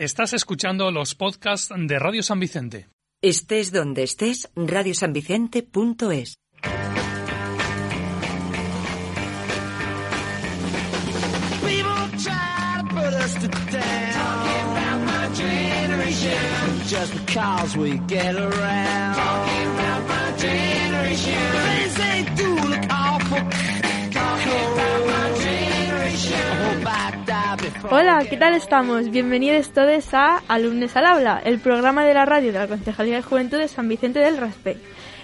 [0.00, 2.88] Estás escuchando los podcasts de Radio San Vicente.
[3.20, 6.36] Estés donde estés, radiosanvicente.es.
[16.86, 19.09] just because we get around.
[27.88, 29.10] Hola, ¿qué tal estamos?
[29.10, 33.22] Bienvenidos todos a Alumnes al Aula, el programa de la radio de la Concejalía de
[33.22, 34.76] Juventud de San Vicente del Raspey,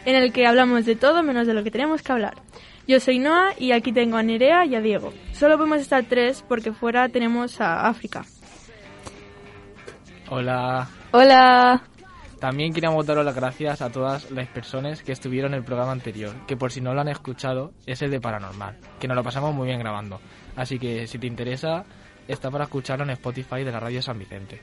[0.06, 2.34] en el que hablamos de todo menos de lo que tenemos que hablar.
[2.88, 5.12] Yo soy Noah y aquí tengo a Nerea y a Diego.
[5.32, 8.24] Solo podemos estar tres porque fuera tenemos a África.
[10.30, 10.88] Hola.
[11.10, 11.82] Hola.
[12.40, 16.34] También queríamos daros las gracias a todas las personas que estuvieron en el programa anterior,
[16.46, 19.54] que por si no lo han escuchado es el de Paranormal, que nos lo pasamos
[19.54, 20.20] muy bien grabando.
[20.54, 21.84] Así que si te interesa,
[22.28, 24.60] está para escucharlo en Spotify de la Radio San Vicente.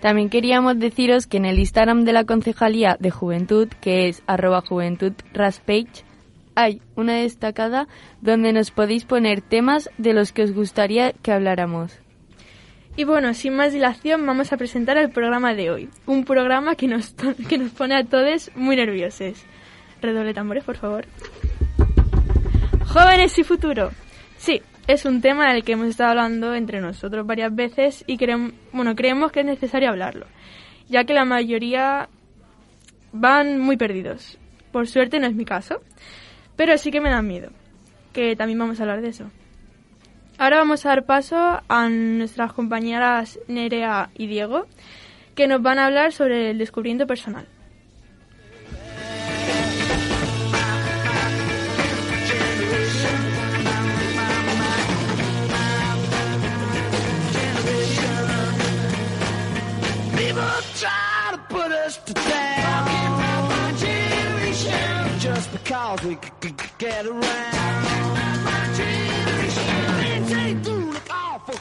[0.00, 4.60] También queríamos deciros que en el Instagram de la Concejalía de Juventud, que es arroba
[4.60, 6.04] juventudraspage,
[6.54, 7.88] hay una destacada
[8.20, 11.98] donde nos podéis poner temas de los que os gustaría que habláramos.
[12.96, 15.88] Y bueno, sin más dilación, vamos a presentar el programa de hoy.
[16.06, 17.14] Un programa que nos,
[17.48, 19.34] que nos pone a todos muy nerviosos.
[20.02, 21.06] Redoble tambores, por favor.
[22.86, 23.90] Jóvenes y futuro.
[24.36, 28.52] Sí, es un tema del que hemos estado hablando entre nosotros varias veces y creemos,
[28.72, 30.26] bueno, creemos que es necesario hablarlo,
[30.88, 32.08] ya que la mayoría
[33.12, 34.38] van muy perdidos.
[34.72, 35.82] Por suerte no es mi caso,
[36.56, 37.50] pero sí que me dan miedo,
[38.14, 39.30] que también vamos a hablar de eso.
[40.38, 44.66] Ahora vamos a dar paso a nuestras compañeras Nerea y Diego,
[45.34, 47.46] que nos van a hablar sobre el descubrimiento personal.
[60.38, 62.14] Try to put us to.
[65.18, 67.22] Just because we c- c- c- get around.
[67.22, 70.26] My generation.
[70.28, 71.54] Things do look awful.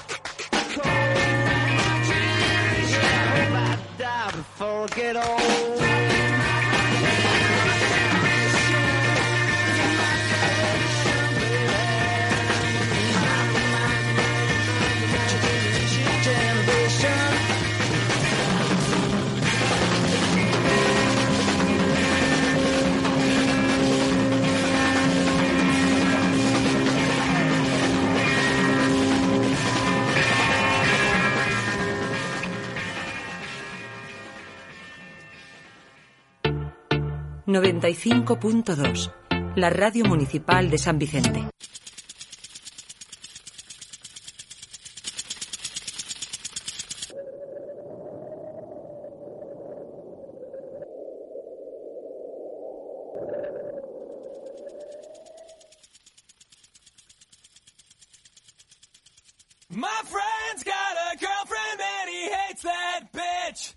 [0.75, 0.85] Cold.
[0.85, 3.01] My generation.
[3.01, 6.16] I hope I die before I get old.
[37.47, 39.56] 95.2.
[39.56, 41.47] La radio municipal de San Vicente.
[61.19, 63.74] Girlfriend he hates that bitch.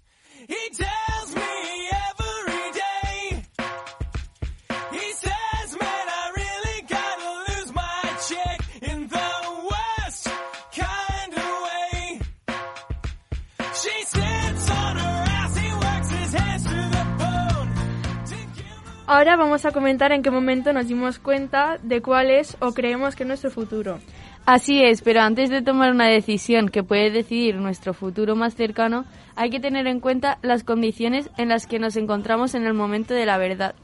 [19.12, 23.16] Ahora vamos a comentar en qué momento nos dimos cuenta de cuál es o creemos
[23.16, 23.98] que es nuestro futuro.
[24.46, 29.04] Así es, pero antes de tomar una decisión que puede decidir nuestro futuro más cercano,
[29.34, 33.12] hay que tener en cuenta las condiciones en las que nos encontramos en el momento
[33.12, 33.74] de la verdad.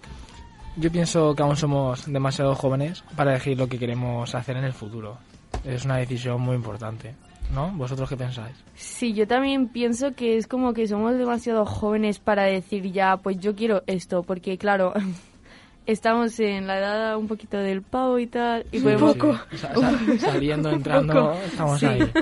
[0.77, 4.75] Yo pienso que aún somos demasiado jóvenes para elegir lo que queremos hacer en el
[4.75, 5.19] futuro.
[5.65, 7.17] Es una decisión muy importante,
[7.55, 7.71] ¿no?
[7.73, 8.57] ¿Vosotros qué pensáis?
[8.75, 13.39] Sí, yo también pienso que es como que somos demasiado jóvenes para decir ya, pues
[13.39, 14.93] yo quiero esto, porque claro,
[15.87, 19.13] estamos en la edad un poquito del pavo y tal, y Sí, podemos...
[19.51, 19.57] sí.
[19.59, 21.33] Sa- sa- saliendo, entrando, poco.
[21.45, 21.87] estamos Sí.
[21.87, 22.01] ahí.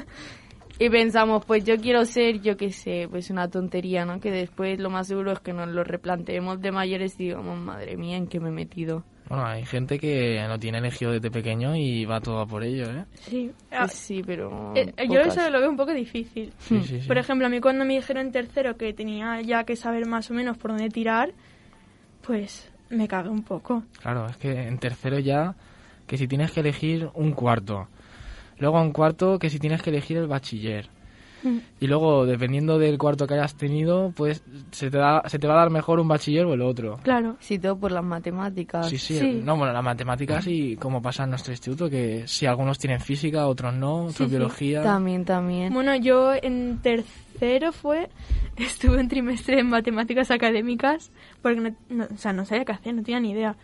[0.77, 4.19] Y pensamos, pues yo quiero ser, yo qué sé, pues una tontería, ¿no?
[4.19, 7.97] Que después lo más seguro es que nos lo replanteemos de mayores y digamos, madre
[7.97, 9.05] mía, ¿en qué me he metido?
[9.29, 12.91] Bueno, hay gente que lo tiene elegido desde pequeño y va todo a por ello,
[12.91, 13.05] ¿eh?
[13.21, 13.51] Sí.
[13.71, 14.73] Pues sí, pero...
[14.77, 16.53] Eh, yo eso lo veo un poco difícil.
[16.59, 17.09] Sí, sí, sí.
[17.09, 20.31] Por ejemplo, a mí cuando me dijeron en tercero que tenía ya que saber más
[20.31, 21.33] o menos por dónde tirar,
[22.21, 23.83] pues me cagué un poco.
[24.03, 25.55] Claro, es que en tercero ya,
[26.07, 27.89] que si tienes que elegir un cuarto.
[28.59, 30.89] Luego en cuarto, que si tienes que elegir el bachiller.
[31.45, 31.59] Mm.
[31.81, 35.55] Y luego, dependiendo del cuarto que hayas tenido, pues se te, da, se te va
[35.55, 36.99] a dar mejor un bachiller o el otro.
[37.03, 37.37] Claro.
[37.41, 38.89] Sí, todo por las matemáticas.
[38.89, 39.41] Sí, sí, Sí.
[39.45, 43.47] No, bueno, las matemáticas y como pasa en nuestro instituto, que si algunos tienen física,
[43.47, 44.31] otros no, otros Sí, sí.
[44.31, 44.83] biología.
[44.83, 45.73] También, también.
[45.73, 48.09] Bueno, yo en tercero fue,
[48.57, 51.11] estuve un trimestre en matemáticas académicas,
[51.43, 53.57] porque no, no- o sea, no sabía qué hacer, no tenía ni idea.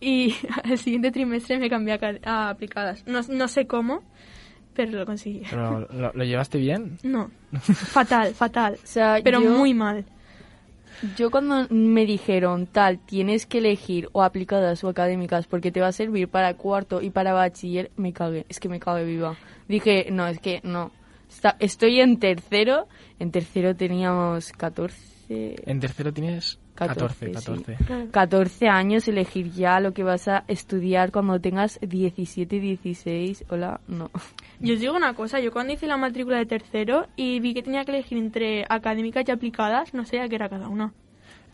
[0.00, 0.34] Y
[0.64, 3.04] al siguiente trimestre me cambié a, a aplicadas.
[3.06, 4.02] No, no sé cómo,
[4.86, 5.42] pero lo conseguí.
[5.50, 6.98] Pero ¿lo, lo llevaste bien?
[7.02, 8.74] No, fatal, fatal.
[8.84, 10.04] O sea, Pero yo- muy mal.
[11.16, 15.88] Yo cuando me dijeron tal, tienes que elegir o aplicadas o académicas porque te va
[15.88, 19.36] a servir para cuarto y para bachiller, me cagué, es que me cagué viva.
[19.68, 20.90] Dije, no, es que no.
[21.28, 22.88] Está- estoy en tercero,
[23.20, 28.10] en tercero teníamos 14, En tercero tienes 14, 14, 14.
[28.10, 34.10] 14 años, elegir ya lo que vas a estudiar cuando tengas 17, 16, hola, no.
[34.60, 37.62] Yo os digo una cosa, yo cuando hice la matrícula de tercero y vi que
[37.62, 40.92] tenía que elegir entre académicas y aplicadas, no sabía qué era cada una.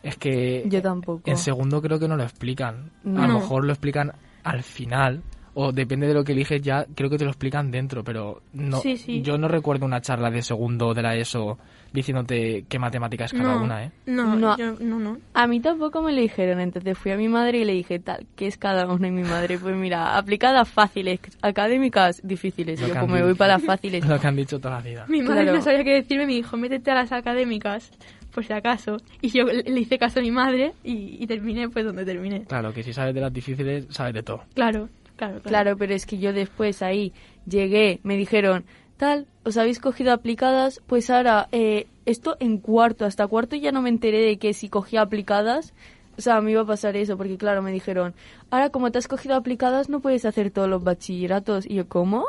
[0.03, 1.21] Es que Yo tampoco.
[1.25, 2.91] en segundo creo que no lo explican.
[3.17, 4.11] A lo mejor lo explican
[4.43, 5.23] al final.
[5.57, 8.81] O depende de lo que eliges ya, creo que te lo explican dentro, pero no,
[8.81, 9.21] Sí, sí.
[9.21, 11.57] yo no recuerdo una charla de segundo de la ESO
[11.95, 13.91] diciéndote qué matemática es cada no, una, ¿eh?
[14.05, 14.57] No, No.
[14.57, 15.17] yo- no, no.
[15.33, 18.25] A mí tampoco me lo dijeron, entonces fui a mi madre y le dije, tal,
[18.35, 19.07] ¿qué es cada una?
[19.07, 22.79] Y mi madre, pues mira, aplicadas fáciles, académicas difíciles.
[22.81, 24.05] Lo Yo que pues me voy para las fáciles.
[24.07, 25.05] Lo que han dicho toda la vida.
[25.07, 25.57] Mi madre Claro.
[25.57, 27.91] no sabía qué decirme, me dijo, métete a las académicas,
[28.33, 28.97] por si acaso.
[29.21, 32.43] Y yo le le hice caso a mi madre y, y terminé pues donde terminé.
[32.43, 34.43] Claro, que si sabes de las difíciles, sabes de todo.
[34.53, 35.41] Claro, claro, claro.
[35.43, 37.13] Claro, pero es que yo después ahí
[37.45, 38.65] llegué, me dijeron,
[38.97, 43.81] tal, os habéis cogido aplicadas, pues ahora, eh, esto en cuarto, hasta cuarto ya no
[43.81, 45.73] me enteré de que si cogía aplicadas,
[46.17, 48.13] o sea, me iba a pasar eso, porque claro, me dijeron,
[48.49, 51.65] ahora como te has cogido aplicadas no puedes hacer todos los bachilleratos.
[51.65, 52.25] Y yo, ¿cómo?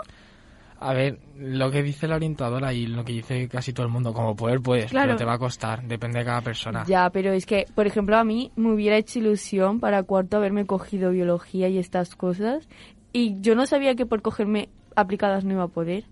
[0.79, 4.13] A ver, lo que dice la orientadora y lo que dice casi todo el mundo,
[4.13, 5.07] como poder, puedes, Claro.
[5.09, 6.85] pero te va a costar, depende de cada persona.
[6.87, 10.67] Ya, pero es que, por ejemplo, a mí me hubiera hecho ilusión para cuarto haberme
[10.67, 12.69] cogido biología y estas cosas.
[13.13, 16.05] Y yo no sabía que por cogerme aplicadas no iba a poder.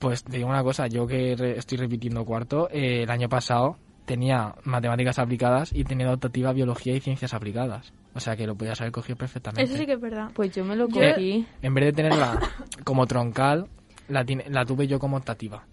[0.00, 3.76] Pues te digo una cosa, yo que re- estoy repitiendo cuarto, eh, el año pasado
[4.06, 7.92] tenía matemáticas aplicadas y tenía optativa biología y ciencias aplicadas.
[8.14, 9.62] O sea que lo podías haber cogido perfectamente.
[9.62, 10.30] Eso sí que es verdad.
[10.34, 11.46] Pues yo me lo cogí.
[11.62, 12.40] En vez de tenerla
[12.82, 13.68] como troncal,
[14.08, 15.64] la, la tuve yo como optativa.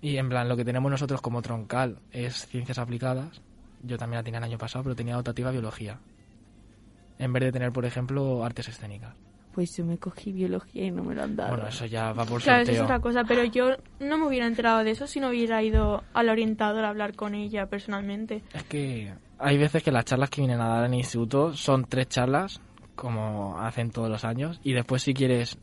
[0.00, 3.40] Y en plan, lo que tenemos nosotros como troncal es ciencias aplicadas.
[3.82, 5.98] Yo también la tenía el año pasado, pero tenía optativa biología.
[7.18, 9.14] En vez de tener, por ejemplo, artes escénicas.
[9.58, 11.50] Pues yo me cogí biología y no me lo han dado.
[11.56, 12.74] Bueno, eso ya va por Claro, eso sorteo.
[12.74, 16.04] es otra cosa, pero yo no me hubiera enterado de eso si no hubiera ido
[16.14, 18.44] al orientador a hablar con ella personalmente.
[18.54, 21.86] Es que hay veces que las charlas que vienen a dar en el instituto son
[21.86, 22.60] tres charlas,
[22.94, 25.58] como hacen todos los años, y después si quieres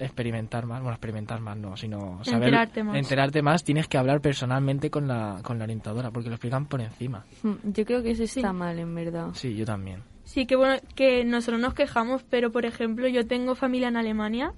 [0.00, 2.96] experimentar más, bueno, experimentar más no, sino saber Enterarte más.
[2.96, 6.80] enterarte más, tienes que hablar personalmente con la, con la orientadora, porque lo explican por
[6.80, 7.24] encima.
[7.44, 8.40] Mm, Yo creo que eso Sí.
[8.40, 9.28] está mal, en verdad.
[9.34, 10.02] Sí, yo también.
[10.28, 14.52] Sí, que bueno, que nosotros nos quejamos, pero por ejemplo, yo tengo familia en Alemania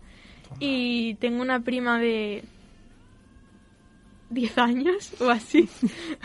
[0.58, 2.42] y tengo una prima de
[4.30, 5.68] 10 años o así,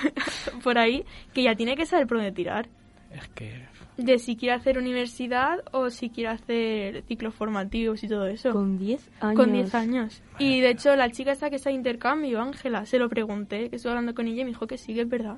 [0.63, 2.67] por ahí, que ya tiene que saber por dónde tirar.
[3.11, 8.25] Es que De si quiere hacer universidad o si quiere hacer ciclos formativos y todo
[8.25, 8.49] eso.
[8.49, 9.37] Con 10 años.
[9.37, 10.23] Con 10 años.
[10.39, 13.75] Y de hecho, la chica esta que está de intercambio, Ángela, se lo pregunté, que
[13.75, 15.37] estuve hablando con ella y me dijo que sí, que es verdad.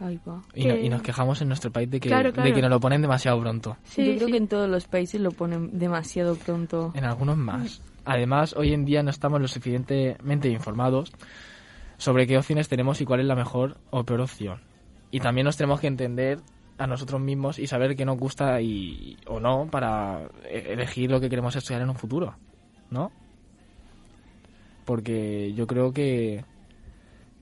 [0.00, 0.42] Ahí va.
[0.54, 2.48] y, no- y nos quejamos en nuestro país de que, Claro, claro.
[2.48, 3.76] de que nos lo ponen demasiado pronto.
[3.84, 4.32] Sí, Yo creo sí.
[4.32, 6.92] que en todos los países lo ponen demasiado pronto.
[6.94, 7.82] En algunos más.
[8.04, 11.12] Además, hoy en día no estamos lo suficientemente informados
[11.96, 14.60] sobre qué opciones tenemos y cuál es la mejor o peor opción.
[15.10, 16.38] Y también nos tenemos que entender
[16.78, 21.20] a nosotros mismos y saber qué nos gusta y, o no para e- elegir lo
[21.20, 22.36] que queremos estudiar en un futuro,
[22.90, 23.10] ¿no?
[24.84, 26.44] Porque yo creo que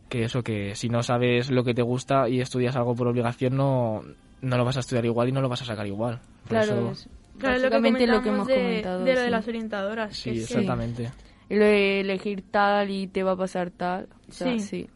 [0.08, 3.56] que eso que si no sabes lo que te gusta y estudias algo por obligación
[3.56, 4.02] no
[4.42, 6.20] no lo vas a estudiar igual y no lo vas a sacar igual.
[6.42, 7.08] Por Claro, eso- es
[7.38, 9.04] Claro, lo que lo que hemos de, comentado.
[9.04, 9.30] de lo de sí.
[9.30, 10.16] las orientadoras.
[10.16, 11.10] sí, que exactamente.
[11.50, 14.08] Lo de elegir tal y te va a pasar tal.
[14.28, 14.60] O sea, Sí.
[14.60, 14.90] sí.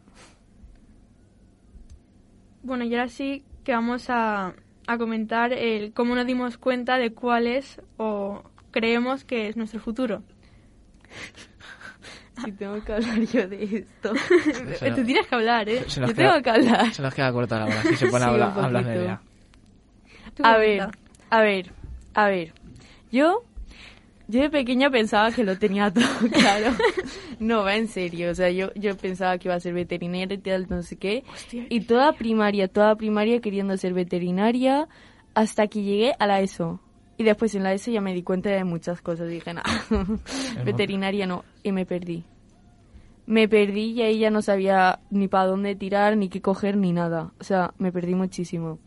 [2.63, 4.53] Bueno, y ahora sí que vamos a,
[4.87, 9.79] a comentar el cómo nos dimos cuenta de cuál es o creemos que es nuestro
[9.79, 10.23] futuro.
[12.45, 14.13] Si tengo que hablar yo de esto.
[14.79, 15.83] Se- Tú tienes que hablar, ¿eh?
[15.87, 16.93] se Yo queda- tengo que hablar.
[16.93, 18.85] Se nos queda corta la hora, si se pone Sí, a hablar, un a hablar
[18.85, 19.17] de.
[20.35, 20.87] Tú A ver,
[21.29, 21.71] A ver,
[22.13, 22.53] a ver.
[23.11, 23.43] Yo,
[24.27, 26.73] yo de pequeña pensaba que lo tenía todo claro.
[27.39, 28.31] no, va en serio.
[28.31, 31.23] O sea, yo, yo pensaba que iba a ser veterinaria y tal, no sé qué.
[31.51, 34.87] Y toda primaria, toda primaria queriendo ser veterinaria
[35.33, 36.79] hasta que llegué a la ESO.
[37.21, 39.27] Y después en la ESO ya me di cuenta de muchas cosas.
[39.29, 39.61] Dije, no,
[40.65, 41.43] veterinaria no.
[41.61, 42.23] Y me perdí.
[43.27, 46.91] Me perdí y ahí ya no sabía ni para dónde tirar, ni qué coger, ni
[46.93, 47.31] nada.
[47.39, 48.79] O sea, me perdí muchísimo.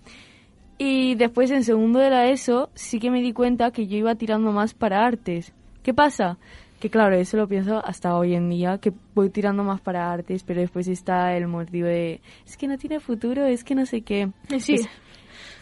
[0.79, 4.17] Y después en segundo de la ESO sí que me di cuenta que yo iba
[4.17, 5.53] tirando más para artes.
[5.85, 6.37] ¿Qué pasa?
[6.81, 10.43] Que claro, eso lo pienso hasta hoy en día, que voy tirando más para artes,
[10.43, 14.03] pero después está el motivo de, es que no tiene futuro, es que no sé
[14.03, 14.31] qué.
[14.59, 14.75] Sí.
[14.75, 14.89] Es-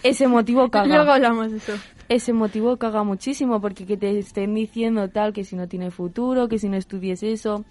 [0.03, 0.87] ese motivo caga.
[0.97, 1.75] Luego hablamos de eso.
[2.13, 6.47] Ese motivo caga muchísimo porque que te estén diciendo tal que si no tiene futuro,
[6.47, 7.65] que si no estudies eso,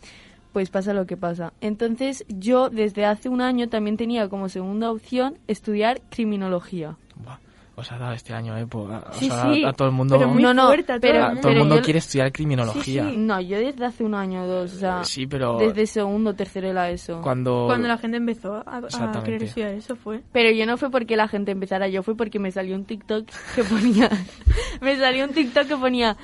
[0.51, 1.53] pues pasa lo que pasa.
[1.61, 6.97] Entonces yo desde hace un año también tenía como segunda opción estudiar criminología.
[7.81, 8.65] Os ha dado este año, ¿eh?
[8.67, 10.15] Po- a, o Sí, sea, sí, a todo el mundo...
[10.17, 11.41] pero muy no, no, fuerte a todo pero, el mundo.
[11.41, 13.03] todo el pero mundo yo- quiere estudiar criminología.
[13.15, 16.67] No, yo desde hace un año o dos, o sea, Sí, pero desde segundo, tercero
[16.67, 17.21] de la ESO.
[17.21, 17.65] cuando...
[17.67, 20.21] Cuando la gente empezó a, a querer estudiar eso fue.
[20.31, 23.27] Pero yo no fue porque la gente empezara, yo fue porque me salió un TikTok
[23.55, 24.09] que ponía,
[24.81, 26.15] me salió un TikTok que ponía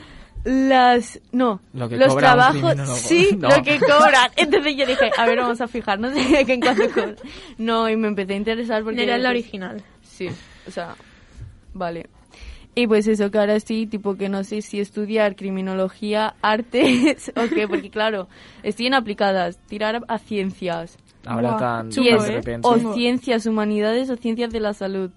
[0.44, 3.50] las, no, Lo que los trabajos, sí, No.
[3.50, 4.30] lo que cobran.
[4.36, 7.16] Entonces yo dije, a ver, vamos a fijarnos en cuánto cobran.
[7.58, 9.04] No, y me empecé a interesar porque...
[9.04, 9.84] Era la pues, original.
[10.04, 10.30] Sí,
[10.68, 10.96] o sea,
[11.78, 12.10] vale.
[12.76, 17.50] Y pues eso, que ahora estoy, tipo, que no sé si estudiar criminología, artes o
[17.50, 18.28] qué, porque claro,
[18.62, 20.98] estoy en aplicadas, tirar a ciencias.
[21.26, 22.18] Ahora Buah, tan de ¿eh?
[22.18, 22.68] repente...
[22.68, 25.10] o ciencias humanidades o ciencias de la salud.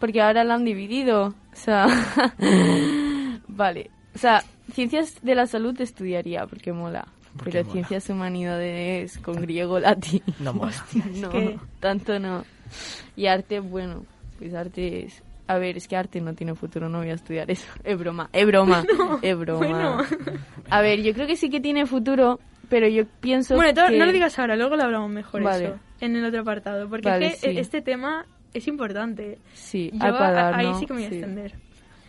[0.00, 1.28] Porque ahora la han dividido.
[1.28, 1.86] O sea,
[3.48, 3.90] vale.
[4.14, 7.06] O sea, ciencias de la salud estudiaría porque mola.
[7.36, 7.72] Porque Pero mola.
[7.72, 10.22] ciencias humanidades con griego, latín.
[10.40, 10.84] No mola.
[11.14, 12.44] no, que- tanto no.
[13.16, 14.04] Y arte, bueno,
[14.38, 15.22] pues arte es...
[15.48, 17.66] A ver, es que arte no tiene futuro, no voy a estudiar eso.
[17.82, 18.84] Es broma, es broma,
[19.22, 19.58] es broma.
[19.66, 19.96] bueno.
[20.70, 22.38] A ver, yo creo que sí que tiene futuro,
[22.68, 23.96] pero yo pienso Bueno, to- que...
[23.98, 25.64] no lo digas ahora, luego lo hablamos mejor Vale.
[25.64, 26.88] eso, en el otro apartado.
[26.88, 27.58] Porque Vale, es que sí.
[27.58, 29.38] este tema es importante.
[29.54, 31.14] Sí, Yo al a- ahí sí que me voy a sí.
[31.16, 31.54] extender.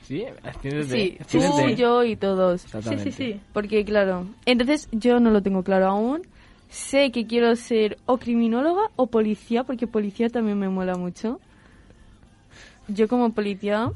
[0.03, 0.25] Sí,
[0.63, 0.84] de...
[0.84, 2.62] Sí, tú, tienes de- yo y todos.
[2.62, 3.12] Sí, Exactamente.
[3.12, 3.41] sí, sí.
[3.53, 6.22] Porque, claro, entonces yo no lo tengo claro aún.
[6.67, 11.39] Sé que quiero ser o criminóloga o policía, porque policía también me mola mucho.
[12.89, 13.91] Yo como policía,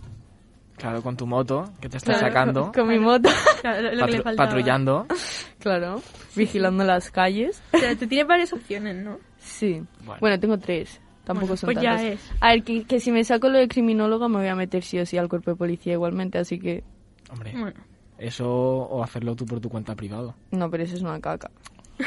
[0.77, 3.29] Claro, con tu moto, que te estás Claro, sacando, con mi moto,
[3.62, 5.05] Claro, lo, lo que le patrullando.
[5.59, 6.01] claro,
[6.35, 7.62] vigilando las calles.
[7.73, 9.19] O sea, tú tienes varias opciones, ¿no?
[9.38, 9.81] Sí.
[10.03, 10.19] Bueno.
[10.19, 11.00] Bueno, tengo tres.
[11.23, 12.19] Tampoco Bueno, son pues ya es.
[12.41, 15.00] A ver, que, que si me saco lo de criminóloga me voy a meter sí
[15.00, 16.83] o sí al cuerpo de policía igualmente, así que...
[17.31, 17.79] Hombre, Bueno,
[18.17, 20.35] eso o hacerlo tú por tu cuenta privado.
[20.51, 21.50] No, pero eso es una caca.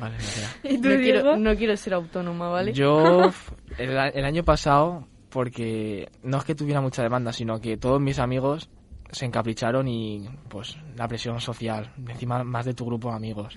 [0.00, 0.70] Vale, no.
[0.70, 1.02] ¿y tú, No Diego?
[1.22, 2.72] quiero, no quiero ser autónoma, ¿vale?
[2.72, 3.30] Yo,
[3.78, 8.00] el, a- el año pasado, porque no es que tuviera mucha demanda, sino que todos
[8.00, 8.68] mis amigos
[9.10, 13.56] se encapricharon y, pues, la presión social, encima más de tu grupo de amigos.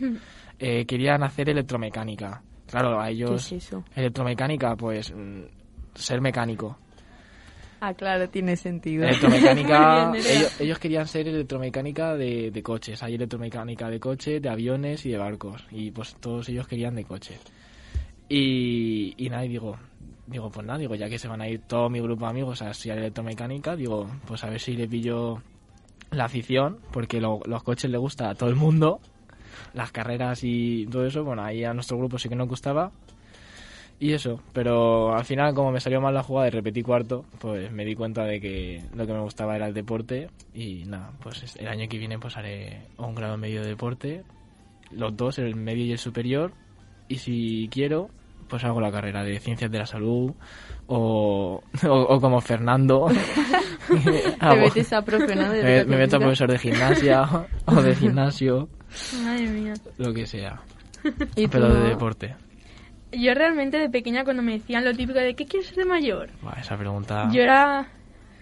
[0.58, 2.42] Eh, querían hacer electromecánica.
[2.68, 3.52] Claro, a ¿Qué ellos...
[3.52, 3.84] es eso?
[3.96, 5.42] Electromecánica, pues, mm,
[5.94, 6.78] ser mecánico.
[7.82, 9.04] Ah, claro, tiene sentido.
[9.04, 10.14] Electromecánica,
[10.60, 13.04] ellos querían ser electromecánica de, de coches.
[13.04, 15.68] Hay electromecánica de coches, de aviones y de barcos.
[15.70, 17.42] Y pues todos ellos querían de coches.
[18.30, 19.78] Y, y nada, y digo,
[20.28, 22.62] digo, pues nada, digo, ya que se van a ir todo mi grupo de amigos
[22.62, 25.42] a estudiar electromecánica, digo, pues a ver si le pillo
[26.12, 29.00] la afición, porque lo- los coches le gusta a todo el mundo,
[29.74, 32.92] las carreras y todo eso, bueno, ahí a nuestro grupo sí que nos gustaba.
[34.00, 37.72] Y eso, pero al final como me salió mal la jugada y repetí cuarto, pues
[37.72, 41.56] me di cuenta de que lo que me gustaba era el deporte y nada, pues
[41.58, 44.24] el año que viene pues haré un grado medio de deporte,
[44.92, 46.52] los dos, el medio y el superior,
[47.08, 48.10] y si quiero,
[48.54, 50.32] pues hago la carrera de ciencias de la salud
[50.86, 53.08] o, o, o como Fernando.
[53.88, 55.48] Te metes a profe, ¿no?
[55.52, 57.28] Me, me meto a profesor de gimnasia
[57.66, 58.70] o de gimnasio,
[59.24, 59.74] Madre mía.
[59.98, 60.62] lo que sea,
[61.36, 61.74] ¿Y pero tú?
[61.74, 62.36] de deporte.
[63.12, 66.30] Yo realmente de pequeña cuando me decían lo típico de ¿qué quieres ser de mayor?
[66.44, 67.28] Buah, esa pregunta...
[67.32, 67.88] Yo era...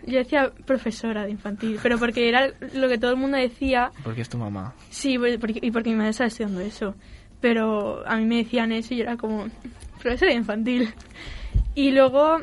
[0.05, 3.91] Yo decía profesora de infantil, pero porque era lo que todo el mundo decía.
[4.03, 4.73] Porque es tu mamá.
[4.89, 6.95] Sí, porque, y porque mi madre estaba estudiando eso.
[7.39, 9.45] Pero a mí me decían eso y yo era como
[10.01, 10.93] profesora infantil.
[11.75, 12.39] Y luego,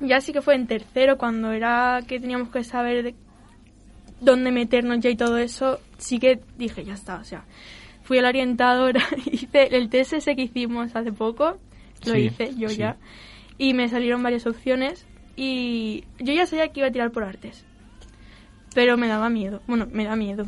[0.00, 3.14] ya sí que fue en tercero, cuando era que teníamos que saber de
[4.20, 7.44] dónde meternos ya y todo eso, sí que dije, ya está, o sea,
[8.02, 11.58] fui a la orientadora, hice el test ese que hicimos hace poco,
[12.06, 12.78] lo Sí, hice yo sí.
[12.78, 12.96] ya,
[13.58, 17.64] y me salieron varias opciones y yo ya sabía que iba a tirar por artes,
[18.74, 20.46] pero me daba miedo, bueno, me da miedo.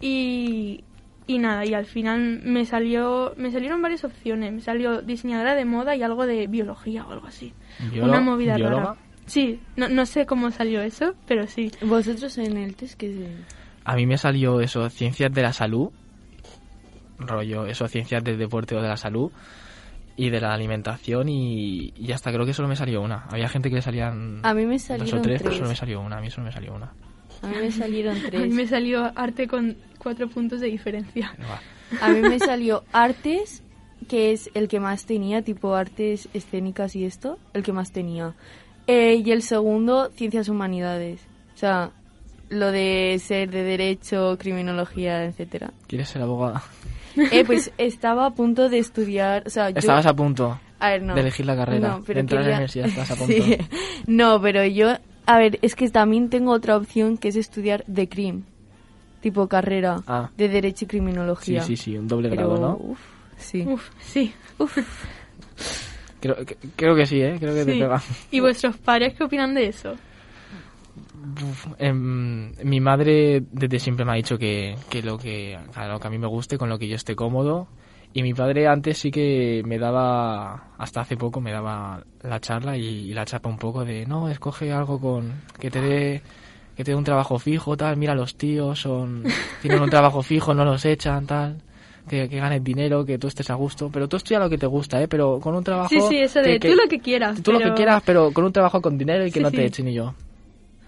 [0.00, 0.84] Y,
[1.26, 5.64] y nada, y al final me salió me salieron varias opciones, me salió diseñadora de
[5.64, 7.52] moda y algo de biología o algo así.
[8.00, 8.82] Una movida bióloga.
[8.82, 8.96] rara.
[9.26, 11.72] Sí, no, no sé cómo salió eso, pero sí.
[11.82, 13.28] Vosotros en el test que
[13.84, 15.90] A mí me salió eso, ciencias de la salud,
[17.18, 19.32] rollo, eso, ciencias del deporte o de la salud
[20.16, 23.26] y de la alimentación y, y hasta creo que solo me salió una.
[23.30, 25.58] Había gente que le salían A mí me dos o salieron tres, pero tres.
[25.58, 26.18] solo me salió una.
[26.18, 26.92] A mí solo me salió una.
[27.42, 28.52] A mí me salieron A mí tres.
[28.52, 31.34] me salió arte con cuatro puntos de diferencia.
[32.00, 33.62] A mí me salió artes,
[34.08, 38.34] que es el que más tenía, tipo artes escénicas y esto, el que más tenía.
[38.86, 41.20] Eh, y el segundo, ciencias humanidades.
[41.54, 41.90] O sea,
[42.48, 45.72] lo de ser de derecho, criminología, etcétera.
[45.88, 46.62] ¿Quieres ser abogada?
[47.32, 49.78] Eh, pues estaba a punto de estudiar, o sea, yo...
[49.78, 51.14] Estabas a punto A ver, no.
[51.14, 53.32] de elegir la carrera, No, pero de entrar a la quería- universidad, estabas a punto.
[53.32, 53.56] Sí.
[54.06, 54.94] No, pero yo...
[55.26, 58.44] A ver, es que también tengo otra opción que es estudiar de CRIM.
[59.20, 60.30] Tipo carrera Ah.
[60.36, 61.62] de Derecho y Sí, Criminología.
[61.62, 62.76] sí, sí, un doble Pero, grado, ¿no?
[62.76, 63.00] uf,
[63.36, 63.62] sí.
[63.66, 64.32] Uf, sí.
[66.20, 67.36] Creo, que- creo que sí, ¿eh?
[67.38, 67.78] Creo que te sí.
[67.80, 68.00] pega.
[68.30, 69.94] ¿Y vuestros padres qué opinan de eso?
[71.42, 75.98] Uf, em, mi madre desde siempre me ha dicho que, que lo que, a lo
[76.00, 77.68] que a mí me guste, con lo que yo esté cómodo.
[78.16, 82.74] Y mi padre antes sí que me daba, hasta hace poco me daba la charla
[82.74, 86.22] y, y la chapa un poco de, no, escoge algo con que te dé
[86.74, 89.22] que te dé un trabajo fijo, tal, mira los tíos son
[89.60, 91.58] tienen un trabajo fijo, no los echan, tal.
[92.08, 94.66] Que, que ganes dinero, que tú estés a gusto, pero tú estudia lo que te
[94.66, 95.08] gusta, ¿eh?
[95.08, 95.90] Pero con un trabajo...
[95.90, 97.42] Sí, sí, eso de que- tú lo que quieras.
[97.42, 99.56] Tú lo que quieras, pero con un trabajo con dinero y que Sí, no sí.
[99.56, 100.14] te echen y yo.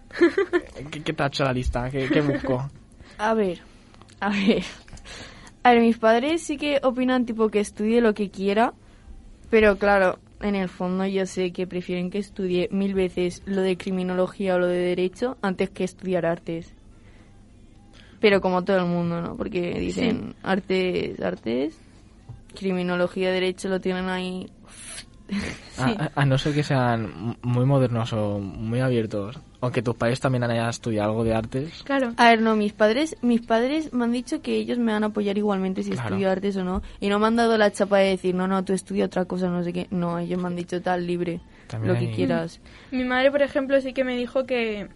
[0.92, 1.90] ¿Qué, qué te ha hecho la lista?
[1.90, 2.70] ¿Qué, qué busco?
[3.18, 3.58] A ver,
[4.20, 4.62] a ver.
[5.68, 8.72] A ver, mis padres sí que opinan tipo que estudie lo que quiera,
[9.50, 13.76] pero claro, en el fondo yo sé que prefieren que estudie mil veces lo de
[13.76, 16.72] criminología o lo de derecho antes que estudiar artes.
[18.18, 19.36] Pero como todo el mundo, ¿no?
[19.36, 21.76] Porque dicen artes, artes,
[22.54, 24.48] criminología, derecho lo tienen ahí.
[25.78, 29.96] A, a- a no ser que sean muy modernos o muy abiertos, o que tus
[29.96, 31.82] padres también hayan estudiado algo de artes.
[31.84, 32.12] Claro.
[32.16, 35.08] A ver, no, mis padres, mis padres me han dicho que ellos me van a
[35.08, 36.08] apoyar igualmente si Claro.
[36.10, 36.82] estudio artes o no.
[37.00, 39.48] Y no me han dado la chapa de decir, no, no, tú estudia otra cosa,
[39.48, 39.86] no sé qué.
[39.90, 42.60] No, ellos me han dicho tal, libre, También lo que hay- quieras.
[42.92, 44.88] Mi madre, por ejemplo, sí que me dijo que,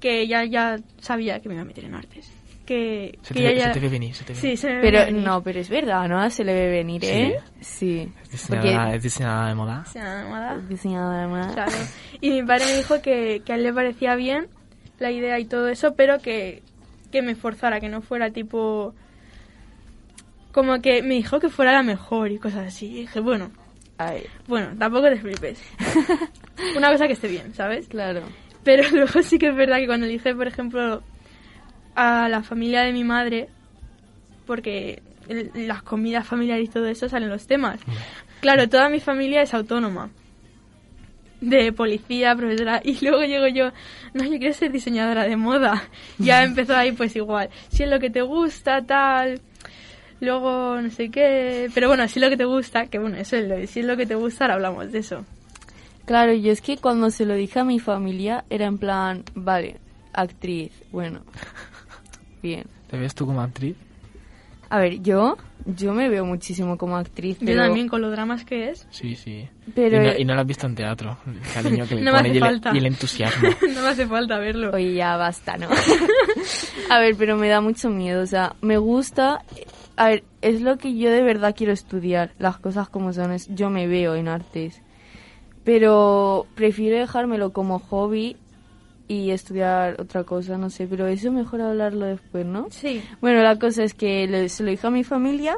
[0.00, 2.30] que ella ya sabía que me iba a meter en artes.
[2.68, 3.72] Que, Se que te, ella se ya...
[3.72, 5.22] te ve venir, se te ve Sí, se me Pero venir.
[5.22, 6.28] no, pero es verdad, ¿no?
[6.28, 7.40] Se le ve venir, ¿eh?
[7.60, 8.12] Sí.
[8.30, 9.84] Es Porque diseñadora, es diseñadora de moda.
[9.86, 10.58] O sea, nada.
[10.68, 11.54] diseñadora de moda.
[11.54, 11.72] Claro.
[12.20, 14.48] Y mi padre me dijo que, que a él le parecía bien
[14.98, 16.62] la idea y todo eso, pero que,
[17.10, 18.94] que me forzara, que no fuera tipo...
[20.52, 22.86] Como que me dijo que fuera la mejor y cosas así.
[22.86, 23.50] Y dije, bueno,
[23.96, 25.60] Ay, bueno, tampoco te flipes.
[26.76, 27.88] Una cosa que esté bien, ¿sabes?
[27.88, 28.22] claro.
[28.62, 31.02] Pero luego sí que es verdad que cuando dije, por ejemplo,
[31.98, 33.48] a la familia de mi madre,
[34.46, 37.80] porque el- las comidas familiares y todo eso salen los temas.
[38.40, 40.10] Claro, toda mi familia es autónoma.
[41.40, 43.70] De policía, profesora, y luego llego yo,
[44.14, 45.82] no, yo quiero ser diseñadora de moda.
[46.18, 49.40] Ya empezó ahí pues igual, si es lo que te gusta, tal,
[50.20, 53.36] luego no sé qué, pero bueno, si es lo que te gusta, que bueno, eso
[53.36, 55.24] es lo, si es lo que te gusta, ahora hablamos de eso.
[56.06, 59.76] Claro, yo es que cuando se lo dije a mi familia era en plan, vale,
[60.14, 61.20] actriz, bueno,
[62.42, 62.64] bien.
[62.88, 63.76] ¿Te ves tú como actriz?
[64.70, 68.68] A ver, yo, yo me veo muchísimo como actriz, Yo también con los dramas que
[68.68, 68.86] es.
[68.90, 69.48] Sí, sí.
[69.74, 71.16] Pero- y, no, y no lo has visto en teatro.
[71.26, 73.48] El cariño que le No pone el, y el entusiasmo.
[73.74, 74.70] no me hace falta verlo.
[74.74, 75.68] Oye, ya basta, ¿no?
[76.90, 79.42] a ver, pero me da mucho miedo, o sea, me gusta...
[79.96, 83.48] A ver, es lo que yo de verdad quiero estudiar, las cosas como son, es,
[83.54, 84.82] yo me veo en artes.
[85.64, 88.36] Pero prefiero dejármelo como hobby
[89.08, 92.66] y estudiar otra cosa, no sé, pero eso mejor hablarlo después, ¿no?
[92.70, 93.02] Sí.
[93.22, 95.56] Bueno, la cosa es que le- se lo dije a mi familia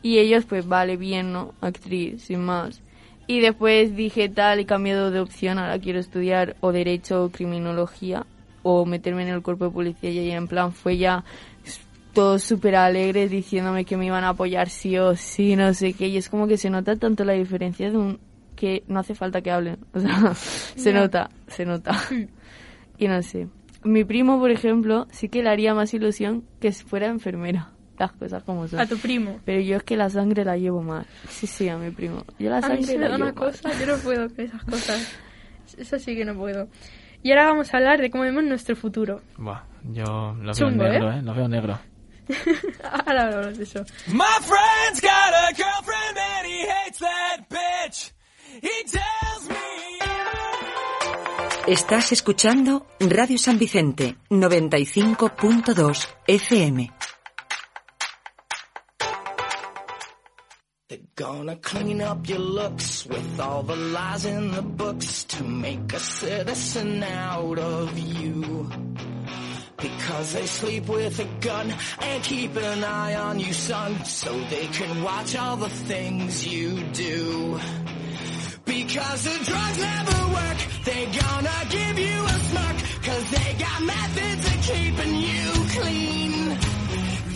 [0.00, 1.54] y ellos, pues, vale, bien, ¿no?
[1.60, 2.80] Actriz, sin más.
[3.26, 8.26] Y después dije tal, he cambiado de opción, ahora quiero estudiar o Derecho o Criminología
[8.62, 11.24] o meterme en el cuerpo de policía y en plan fue ya
[12.12, 16.06] todos súper alegres diciéndome que me iban a apoyar sí o sí, no sé qué.
[16.08, 18.18] Y es como que se nota tanto la diferencia de un
[18.54, 19.78] que no hace falta que hablen.
[19.94, 21.98] O sea, se nota, se nota.
[22.98, 23.48] Y no sé.
[23.82, 27.70] Mi primo, por ejemplo, sí que le haría más ilusión que fuera enfermera.
[27.98, 28.80] Las cosas como son.
[28.80, 29.38] A tu primo.
[29.44, 31.06] Pero yo es que la sangre la llevo mal.
[31.28, 32.24] Sí, sí, a mi primo.
[32.38, 33.34] Yo la A sangre mí se me da llevo una mal.
[33.34, 35.16] cosa, yo no puedo con esas cosas.
[35.78, 36.68] Eso sí que no puedo.
[37.22, 39.22] Y ahora vamos a hablar de cómo vemos nuestro futuro.
[39.38, 41.18] Buah, yo lo veo Chungo, negro, ¿eh?
[41.18, 41.22] ¿eh?
[41.22, 41.78] Lo veo negro.
[43.06, 43.80] Ahora hablamos de eso.
[44.08, 48.12] My friend's got a girlfriend and he hates that bitch.
[48.62, 49.43] He tells me.
[51.66, 56.90] Estás escuchando Radio San Vicente 95.2 FM.
[60.88, 65.94] They're gonna clean up your looks with all the lies in the books to make
[65.94, 68.68] a citizen out of you.
[69.78, 71.72] Because they sleep with a gun
[72.02, 76.82] and keep an eye on you, son, so they can watch all the things you
[76.92, 77.58] do.
[78.66, 84.46] Because the drugs never work, they gonna give you a smirk, cause they got methods
[84.46, 85.44] of keeping you
[85.76, 86.32] clean.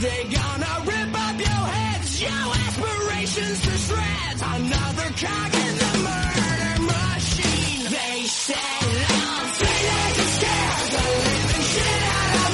[0.05, 6.83] They gonna rip up your heads, your aspirations to shreds, another cog in the murder
[6.93, 7.83] machine.
[7.93, 12.53] They say love, say that you scared the living shit out of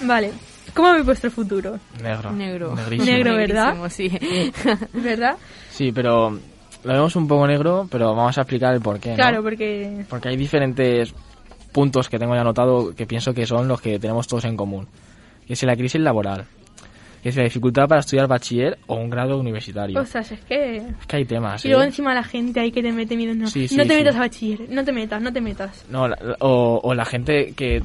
[0.00, 0.06] me.
[0.06, 0.30] Vale.
[0.74, 1.78] ¿Cómo habéis vuestro futuro?
[2.02, 2.30] Negro.
[2.32, 2.74] Negro.
[2.74, 3.04] Negrísimo.
[3.12, 3.74] Negro, ¿verdad?
[3.74, 4.08] Negrísimo, sí.
[4.94, 5.36] ¿Verdad?
[5.70, 6.38] Sí, pero
[6.84, 9.10] lo vemos un poco negro, pero vamos a explicar el porqué.
[9.10, 9.16] ¿no?
[9.16, 10.04] Claro, porque...
[10.08, 11.14] Porque hay diferentes
[11.72, 14.86] puntos que tengo ya anotado que pienso que son los que tenemos todos en común.
[15.46, 16.44] Que es la crisis laboral,
[17.22, 20.00] que es la dificultad para estudiar bachiller o un grado universitario.
[20.00, 20.76] O sea, es que...
[20.78, 21.70] es que hay temas, Y ¿eh?
[21.72, 23.34] luego encima la gente ahí que te mete miedo.
[23.34, 23.96] No, Sí, sí, no te sí.
[23.96, 25.84] metas a bachiller, no te metas, no te metas.
[25.90, 27.82] No, la- o, o la gente que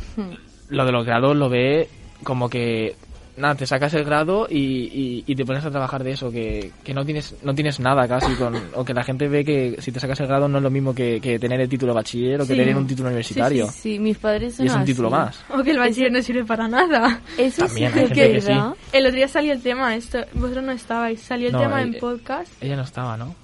[0.69, 1.87] lo de los grados lo ve
[2.23, 2.95] como que
[3.37, 6.71] nada, te sacas el grado y, y, y te pones a trabajar de eso, que,
[6.83, 9.91] que no tienes no tienes nada casi, con, o que la gente ve que si
[9.91, 12.41] te sacas el grado no es lo mismo que, que tener el título de bachiller
[12.41, 12.59] o que Sí.
[12.59, 13.67] tener un título universitario.
[13.67, 14.91] Sí, sí, mis padres son Y es un así.
[14.91, 15.39] título más.
[15.49, 17.21] O que el bachiller no sirve para nada.
[17.37, 18.49] Eso También sí hay que gente que es sí.
[18.49, 18.73] verdad.
[18.91, 21.83] El otro día salió el tema, esto, vosotros no estabais, salió el No, tema eh,
[21.85, 22.51] en podcast.
[22.61, 23.35] Ella no estaba, ¿no?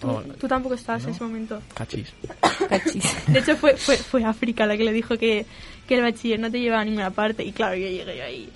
[0.00, 0.08] Tú,
[0.40, 1.14] tú tampoco estabas en ¿no?
[1.14, 1.60] ese momento.
[1.74, 2.08] Cachis.
[2.68, 3.04] Cachis.
[3.26, 5.44] De hecho, fue, fue, fue África la que le dijo que,
[5.86, 7.44] que el bachiller no te lleva a ninguna parte.
[7.44, 8.48] Y claro, yo llegué ahí.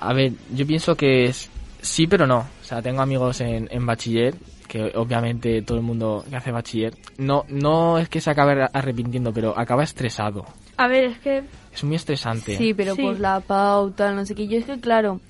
[0.00, 1.48] A ver, yo pienso que es
[1.80, 2.38] sí, pero no.
[2.38, 4.34] O sea, tengo amigos en, en bachiller,
[4.68, 9.32] que obviamente todo el mundo que hace bachiller, no, no es que se acabe arrepintiendo,
[9.32, 10.44] pero acaba estresado.
[10.76, 11.42] A ver, es que
[11.74, 12.56] Es muy estresante.
[12.56, 13.02] Sí, pero Sí.
[13.02, 14.46] por la pauta, no sé qué.
[14.48, 15.20] Yo es que, claro,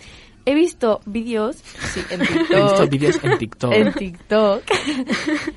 [0.47, 3.73] he visto vídeos, sí, en He visto TikTok, vídeos en TikTok.
[3.73, 4.63] en TikTok,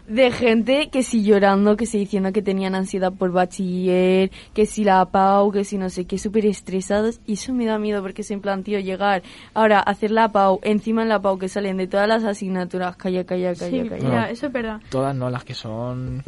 [0.07, 4.83] de gente que sí llorando, que sí diciendo que tenían ansiedad por bachiller, que si
[4.83, 7.19] la PAU, que si no sé qué, súper estresados.
[7.25, 10.31] Y eso me da miedo porque es en plan, tío, llegar ahora a hacer la
[10.31, 13.89] PAU, encima en la PAU que salen de todas las asignaturas, calla, calla, calla, sí,
[13.89, 14.03] calla.
[14.03, 14.27] mira, No.
[14.27, 14.81] eso es verdad.
[14.89, 16.23] Todas no, las que son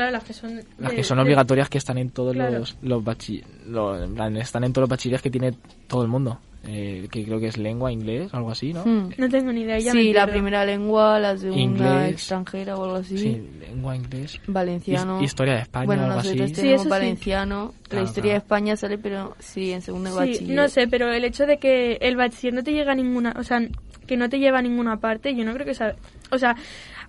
[0.00, 0.60] Claro, las que son...
[0.78, 2.58] las de- que son de- obligatorias que están en todos Claro.
[2.60, 5.52] los los en plan, están en todos los bachilleres que tiene
[5.86, 6.38] todo el mundo.
[6.62, 8.84] Eh, que creo que es lengua, inglés, algo así, ¿no?
[8.84, 9.08] Hmm.
[9.16, 10.32] No tengo ni idea, ya me Sí, la pierdo.
[10.32, 12.12] primera lengua, la segunda Inglés.
[12.12, 13.16] extranjera o algo así.
[13.16, 14.38] Sí, lengua, inglés.
[14.46, 15.18] Valenciano.
[15.20, 16.28] His- historia de España, Bueno, algo así.
[16.28, 16.90] nosotros Sí, tenemos eso sí.
[16.90, 17.74] valenciano.
[17.88, 18.32] Claro, la historia claro.
[18.32, 20.54] de España sale, pero sí, en segundo Sí, bachiller.
[20.56, 23.42] no sé, pero el hecho de que el bachiller no te llega a ninguna, o
[23.42, 23.62] sea,
[24.06, 25.96] que no te lleva a ninguna parte, yo no creo que sea,
[26.30, 26.56] o sea,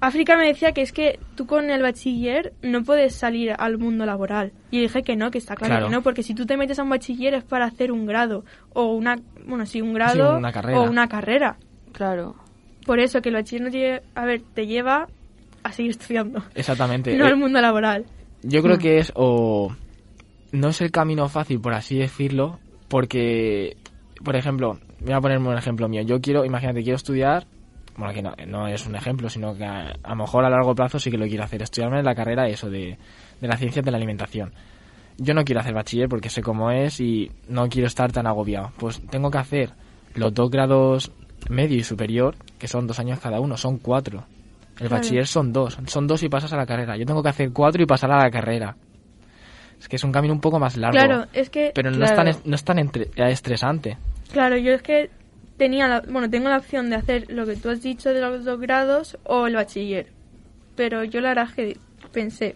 [0.02, 4.06] África me decía que es que tú con el bachiller no puedes salir al mundo
[4.06, 4.52] laboral.
[4.72, 5.88] Y dije que no, que está claro, Claro.
[5.88, 8.44] que no, porque si tú te metes a un bachiller es para hacer un grado
[8.74, 10.80] o una, bueno, sí, un grado una carrera.
[10.82, 11.58] o una carrera.
[11.92, 12.36] Claro.
[12.86, 15.08] Por eso que el bachiller no te lleva, a ver, te lleva
[15.64, 17.16] a seguir estudiando, Exactamente.
[17.18, 18.06] no Eh, al mundo laboral.
[18.42, 19.72] Yo creo que es o
[20.52, 23.78] no es el camino fácil, por así decirlo, porque,
[24.24, 26.02] por ejemplo, voy a ponerme un ejemplo mío.
[26.02, 27.46] Yo quiero, imagínate, quiero estudiar,
[28.02, 31.00] bueno, que no, no es un ejemplo, sino que a, lo mejor a largo plazo
[31.00, 32.98] sí que lo quiero hacer, estudiarme la carrera eso de,
[33.40, 34.52] de las ciencias de la alimentación.
[35.18, 38.72] Yo no quiero hacer bachiller porque sé cómo es y no quiero estar tan agobiado.
[38.78, 39.72] Pues tengo que hacer
[40.16, 41.12] los dos grados
[41.50, 44.26] medio y superior, que son dos años cada uno, son cuatro.
[44.80, 44.96] El Claro.
[44.96, 46.98] bachiller son dos, son dos y pasas a la carrera.
[46.98, 48.76] Yo tengo que hacer cuatro y pasar a la carrera.
[49.80, 50.98] Es que es un camino un poco más largo.
[50.98, 52.30] Claro, es que pero no claro.
[52.30, 53.98] es tan, no es tan entre- estresante.
[54.32, 55.10] Claro, yo es que
[55.62, 58.44] tenía la, bueno, tengo la opción de hacer lo que tú has dicho de los
[58.44, 60.08] dos grados o el bachiller.
[60.76, 61.78] Pero yo la verdad es que
[62.12, 62.56] pensé,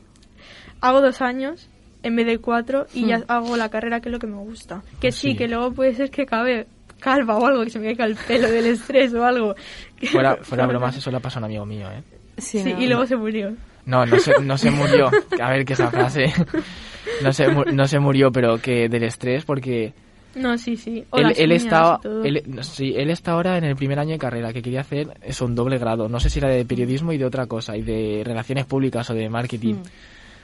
[0.81, 1.69] hago dos años
[2.01, 4.81] en vez de cuatro y ya hago la carrera que es lo que me gusta.
[4.99, 5.35] Que sí, Sí.
[5.37, 6.65] que luego puede ser que acabe
[6.99, 9.53] calva o algo, que se me caiga el pelo del estrés o algo.
[10.11, 12.01] Fuera, fuera bromas, eso le pasó a un amigo mío, ¿eh?
[12.39, 12.81] Sí, Sí, no.
[12.81, 13.53] y luego se murió.
[13.85, 15.11] No, no se, no se murió.
[15.39, 16.33] A ver, que esa frase...
[17.21, 19.93] No se, no se murió, pero que del estrés porque...
[20.35, 21.03] No, sí, sí.
[21.11, 24.17] O Él, él está, él, no, sí, él está ahora en el primer año de
[24.19, 26.09] carrera, que quería hacer es un doble grado.
[26.09, 29.13] No sé si era de periodismo y de otra cosa, y de relaciones públicas o
[29.13, 29.75] de marketing.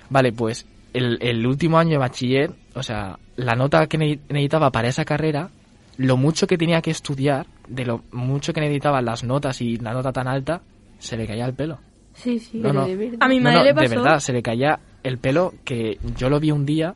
[0.09, 4.71] Vale, pues el, el último año de bachiller, o sea, la nota que ne- necesitaba
[4.71, 5.49] para esa carrera,
[5.97, 9.93] lo mucho que tenía que estudiar, de lo mucho que necesitaba las notas y la
[9.93, 10.61] nota tan alta,
[10.99, 11.79] se le caía el pelo.
[12.13, 12.59] Sí, sí.
[12.59, 12.85] No, no.
[12.85, 13.17] de verdad.
[13.21, 13.95] A mi madre no, le de pasó.
[14.03, 16.93] verdad, se le caía el pelo que yo lo vi un día,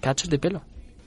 [0.00, 0.62] cachos de pelo.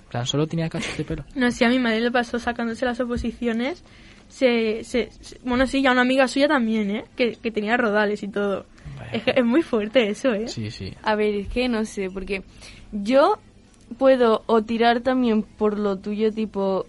[0.10, 1.26] Plan, solo tenía cachos de pelo.
[1.36, 3.84] No, sí, a mi madre le pasó sacándose las oposiciones.
[4.30, 7.06] Se, se, se- bueno, sí, y a una amiga suya también, ¿eh?
[7.16, 8.66] Que, que tenía rodales y todo.
[9.12, 10.48] Es, que es muy fuerte eso, ¿eh?
[10.48, 10.94] Sí, sí.
[11.04, 12.44] A ver, es que no sé, porque
[12.92, 13.38] yo
[13.98, 16.86] puedo o tirar también por lo tuyo, tipo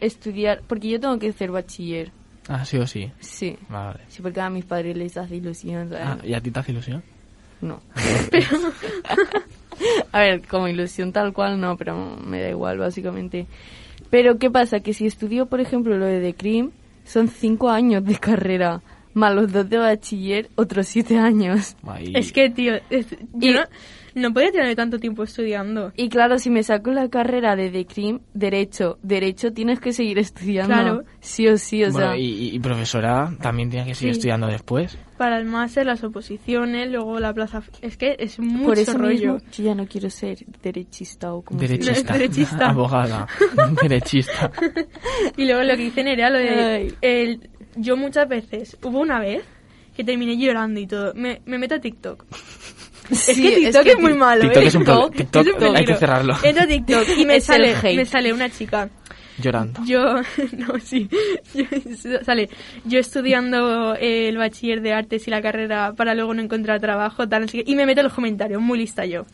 [0.00, 2.10] estudiar, porque yo tengo que hacer bachiller.
[2.48, 3.10] Ah, sí o sí.
[3.20, 3.56] Sí.
[3.68, 4.00] Vale.
[4.08, 5.88] Sí, porque a mis padres les hace ilusión.
[5.88, 6.04] ¿sabes?
[6.06, 7.02] Ah, ¿Y a ti te hace ilusión?
[7.60, 7.80] No.
[10.12, 13.46] a ver, como ilusión tal cual no, pero me da igual, básicamente.
[14.10, 14.80] Pero, ¿qué pasa?
[14.80, 16.70] Que si estudio, por ejemplo, lo de The Cream,
[17.04, 18.82] son cinco años de carrera,
[19.16, 21.74] más los dos de bachiller, otros siete años.
[21.86, 22.12] Ahí.
[22.14, 23.60] Es que, tío, es- yo Y- no,
[24.14, 25.92] no podía tirarme tanto tiempo estudiando.
[25.96, 30.18] Y claro, si me saco la carrera de The Cream, derecho, derecho tienes que seguir
[30.18, 30.72] estudiando.
[30.74, 31.04] Claro.
[31.20, 32.16] Sí o sí, o Bueno, sea.
[32.18, 34.18] y, y- profesora también tiene que seguir Sí.
[34.20, 34.96] estudiando después.
[35.18, 37.62] Para el máster, las oposiciones, luego la plaza...
[37.80, 39.34] Es que es mucho por eso rollo.
[39.34, 41.58] mismo, yo ya no quiero ser derechista o como.
[41.58, 42.12] Derechista.
[42.12, 42.68] derechista.
[42.70, 43.26] Abogada.
[43.82, 44.50] Derechista.
[45.36, 46.94] Y luego lo que dice Nerea, lo de...
[47.00, 49.44] El- yo muchas veces, hubo una vez
[49.96, 51.14] que terminé llorando y todo.
[51.14, 52.24] Me, me meto a TikTok.
[53.08, 54.66] Sí, es que TikTok es, muy malo, TikTok ¿eh?
[54.66, 56.34] es un TikTok es un hay que cerrarlo.
[56.42, 58.90] Entro a TikTok y me sale, me sale una chica
[59.38, 59.80] Llorando.
[59.84, 60.02] Yo,
[60.56, 61.08] no, sí,
[61.54, 61.64] yo,
[62.24, 62.48] sale,
[62.84, 67.46] yo estudiando el bachiller de artes y la carrera para luego no encontrar trabajo, tal,
[67.52, 69.24] y me meto en los comentarios, muy lista yo.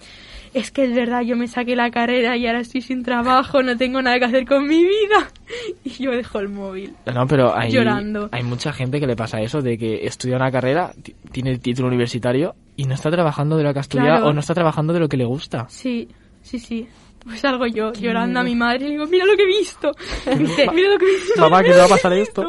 [0.54, 3.74] Es que es verdad, yo me saqué la carrera y ahora estoy sin trabajo, no
[3.76, 5.30] tengo nada que hacer con mi vida.
[5.84, 6.94] Y yo dejo el móvil.
[7.12, 8.28] No, pero hay, Llorando.
[8.32, 11.60] hay mucha gente que le pasa eso, de que estudia una carrera, ti- tiene el
[11.60, 14.26] título universitario y no está trabajando de lo que ha estudiado Claro.
[14.28, 15.66] o no está trabajando de lo que le gusta.
[15.68, 16.08] Sí,
[16.42, 16.86] sí, sí.
[17.24, 19.92] Pues salgo yo llorando a mi madre y le digo, mira lo que he visto.
[20.38, 21.40] Dice, mira lo que he visto.
[21.40, 22.42] Mamá, que te va a pasar esto.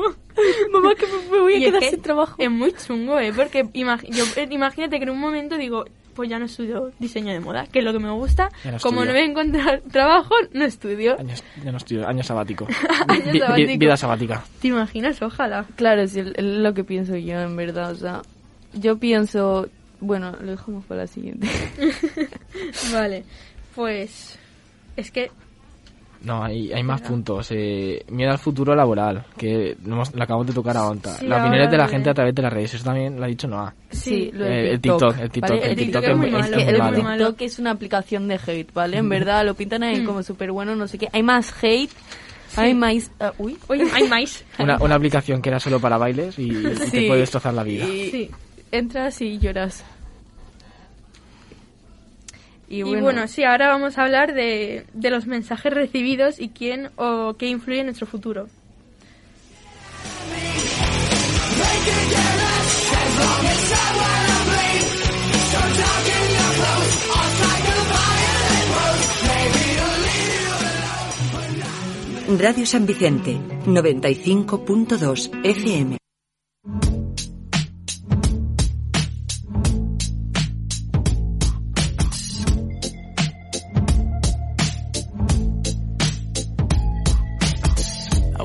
[0.71, 2.35] Mamá, que me, me voy a Y es quedar que sin trabajo.
[2.37, 3.31] Es muy chungo, ¿eh?
[3.35, 7.33] Porque imag- yo, eh, imagínate que en un momento digo, pues ya no estudio diseño
[7.33, 8.49] de moda, que es lo que me gusta.
[8.63, 9.05] No Como estudio.
[9.05, 11.19] no voy a encontrar trabajo, no estudio.
[11.19, 12.67] Años, ya no estoy, año sabático.
[13.07, 13.77] Año sabático.
[13.79, 14.43] vida sabática.
[14.61, 15.21] ¿Te imaginas?
[15.21, 15.65] Ojalá.
[15.75, 17.91] Claro, es lo que pienso yo, en verdad.
[17.91, 18.21] O sea,
[18.73, 19.67] yo pienso.
[19.99, 21.47] Bueno, lo dejamos para la siguiente.
[22.91, 23.23] Vale,
[23.75, 24.37] pues
[24.97, 25.31] es que
[26.23, 27.47] No, hay, hay más puntos.
[27.51, 31.17] Eh, miedo al futuro laboral, que lo, hemos- lo acabamos de tocar ahora.
[31.19, 33.27] Sí, Las opiniones de la gente a través de las redes, eso también lo ha
[33.27, 33.73] dicho Noah.
[33.91, 35.69] Sí, lo Eh, el TikTok, el TikTok, ¿vale?
[35.71, 37.25] el TikTok es muy- es es que muy el malo.
[37.27, 38.97] TikTok es una aplicación de hate, ¿vale?
[38.97, 40.05] En verdad lo pintan ahí Mm.
[40.05, 41.09] como súper bueno, no sé qué.
[41.11, 41.91] Hay más hate,
[42.55, 43.11] hay más...
[43.19, 43.57] ah, uy.
[43.67, 44.45] Oye, hay más.
[44.59, 47.07] Una, una aplicación que era solo para bailes y, y te Sí.
[47.07, 47.85] puede destrozar la vida.
[47.85, 48.31] Y Sí.
[48.71, 49.83] entras y lloras.
[52.73, 57.35] Y bueno, sí, ahora vamos a hablar de, de los mensajes recibidos y quién o
[57.37, 58.47] qué influye en nuestro futuro.
[72.39, 76.02] Radio San Vicente, 95.2 FM.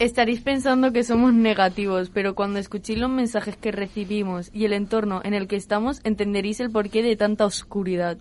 [0.00, 5.20] estaréis pensando que somos negativos, pero cuando escuchéis los mensajes que recibimos y el entorno
[5.24, 8.16] en el que estamos, entenderéis el porqué de tanta oscuridad.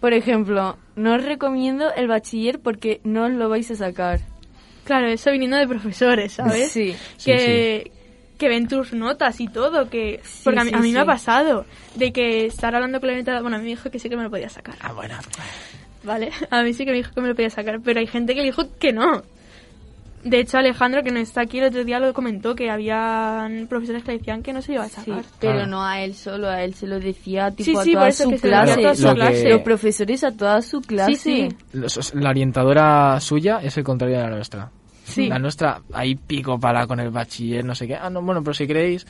[0.00, 4.20] Por ejemplo, no os recomiendo el bachiller porque no os lo vais a sacar.
[4.84, 6.70] Claro, eso viniendo de profesores, ¿sabes?
[6.72, 6.94] Sí.
[7.24, 7.90] que,
[8.38, 10.20] que ven tus notas y todo, que...
[10.22, 13.08] Sí, porque a mí, sí, a mí me ha pasado de que estar hablando con
[13.08, 13.40] la.
[13.42, 15.16] Bueno, a mí me dijo que sí que me lo podía sacar, Ah, bueno.
[16.02, 16.30] ¿vale?
[16.50, 18.40] A mí sí que me dijo que me lo podía sacar, pero hay gente que
[18.40, 19.22] le dijo que no.
[20.22, 24.02] De hecho, Alejandro, que no está aquí, el otro día lo comentó, que habían profesores
[24.04, 25.24] que le decían que no se iba a Sí, sacar.
[25.40, 25.66] pero Claro.
[25.66, 28.08] no a él solo, a él se lo decía tipo Sí, a sí, por toda
[28.08, 28.80] eso su que se lo a clase.
[28.82, 29.48] toda su Lo que- clase.
[29.48, 31.14] Los profesores a toda su clase.
[31.16, 31.48] sí.
[31.72, 34.70] Los- La orientadora suya es el contrario de la nuestra.
[35.04, 35.26] Sí.
[35.28, 37.94] La nuestra, ahí pico para con el bachiller, no sé qué.
[37.96, 39.06] Ah, no, bueno, pero si queréis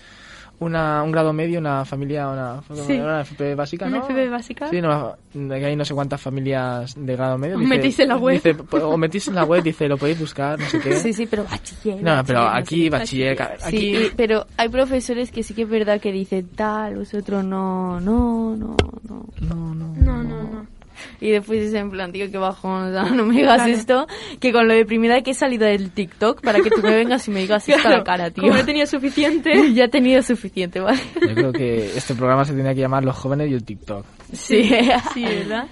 [0.60, 2.92] una, un grado medio, una familia, una, Sí.
[2.98, 4.04] una FP básica, ¿Una ¿no?
[4.04, 4.68] FP básica?
[4.68, 5.16] Sí, no,
[5.50, 7.56] hay no sé cuántas familias de grado medio.
[7.56, 8.34] Os metís en la web.
[8.34, 10.96] dice, po- o metís en la web, dice, lo podéis buscar, no sé qué.
[10.96, 12.02] Sí, sí, pero bachiller.
[12.02, 12.90] No, pero bachiller, no aquí sé.
[12.90, 13.96] bachiller, Sí, aquí...
[13.96, 18.54] y- pero hay profesores que sí que es verdad que dicen tal, vosotros no, no,
[18.56, 18.76] no,
[19.08, 19.24] no.
[19.40, 19.94] No, no.
[19.96, 20.66] No, no, no.
[21.20, 23.72] Y después es en plan, tío, que bajón, o sea, no me digas Claro.
[23.72, 24.06] esto,
[24.38, 27.26] que con lo de primera que he salido del TikTok para que tú me vengas
[27.28, 28.44] y me digas esto a la cara, tío.
[28.44, 29.50] Como no tenía suficiente...
[29.74, 31.00] ya he tenido suficiente, ¿vale?
[31.20, 34.04] Yo creo que este programa se tenía que llamar Los jóvenes y el TikTok.
[34.32, 34.70] Sí.
[35.14, 35.66] Sí, ¿verdad?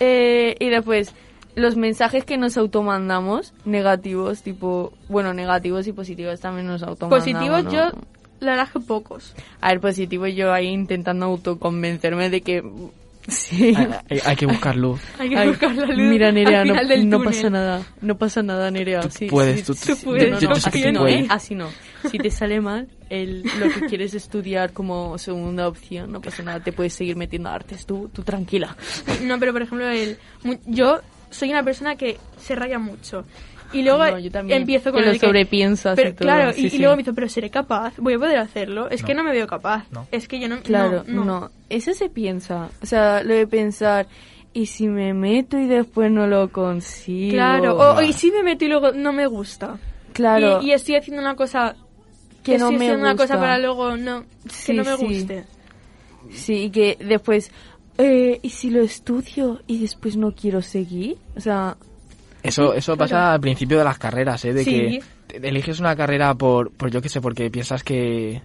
[0.00, 1.14] Eh, y después,
[1.54, 7.24] los mensajes que nos automandamos, negativos, tipo, bueno, negativos y positivos también nos automandamos.
[7.24, 7.70] Positivos ¿no?
[7.70, 7.90] yo
[8.40, 9.34] la verdad que pocos.
[9.60, 12.62] A ver, positivo yo ahí intentando autoconvencerme de que...
[13.28, 13.74] Sí.
[13.76, 15.00] Hay, hay- hay que buscar luz.
[15.18, 17.82] Hay que Ay, buscar la luz Mira, Nerea, al no, pasa nada.
[18.00, 19.02] No pasa nada, Nerea.
[19.10, 21.00] Sí, puedes, sí, tú- tú puedes, no, yo- no, yo sé que así tú no,
[21.00, 21.20] puedes.
[21.22, 21.26] ¿eh?
[21.28, 21.68] Así no.
[22.10, 26.60] Si te sale mal el, lo que quieres estudiar como segunda opción, no pasa nada.
[26.60, 27.84] Te puedes seguir metiendo a artes.
[27.86, 28.76] Tú, tú tranquila.
[29.22, 30.16] No, pero por ejemplo, el,
[30.66, 33.24] yo soy una persona que se raya mucho.
[33.72, 34.60] Y luego No, yo también.
[34.62, 36.78] empiezo con Que lo el que- sobrepiensas pero, y todo, Claro, sí, y, y sí.
[36.78, 38.88] luego me dice, pero seré capaz, voy a poder hacerlo.
[38.90, 39.84] Es que no me veo capaz.
[39.90, 40.06] No.
[40.10, 40.60] Es que yo no.
[40.62, 41.50] Claro, no, no, no.
[41.68, 42.68] Eso se piensa.
[42.82, 44.06] O sea, lo de pensar,
[44.52, 47.32] ¿y si me meto y después no lo consigo?
[47.34, 49.78] Claro, o, o y si me meto y luego no me gusta.
[50.12, 50.60] Claro.
[50.62, 51.76] Y, y estoy haciendo una cosa
[52.42, 53.40] Que no estoy me haciendo una cosa gusta.
[53.40, 55.04] para luego no que Sí, no me sí.
[55.04, 55.44] guste.
[56.32, 57.50] Sí, y que después,
[57.98, 61.16] eh, ¿y si lo estudio y después no quiero seguir?
[61.36, 61.76] O sea,
[62.42, 64.52] Eso, eso pasa al principio de las carreras, ¿eh?
[64.54, 65.00] De Sí.
[65.28, 68.40] que eliges una carrera por, por yo qué sé, porque piensas que,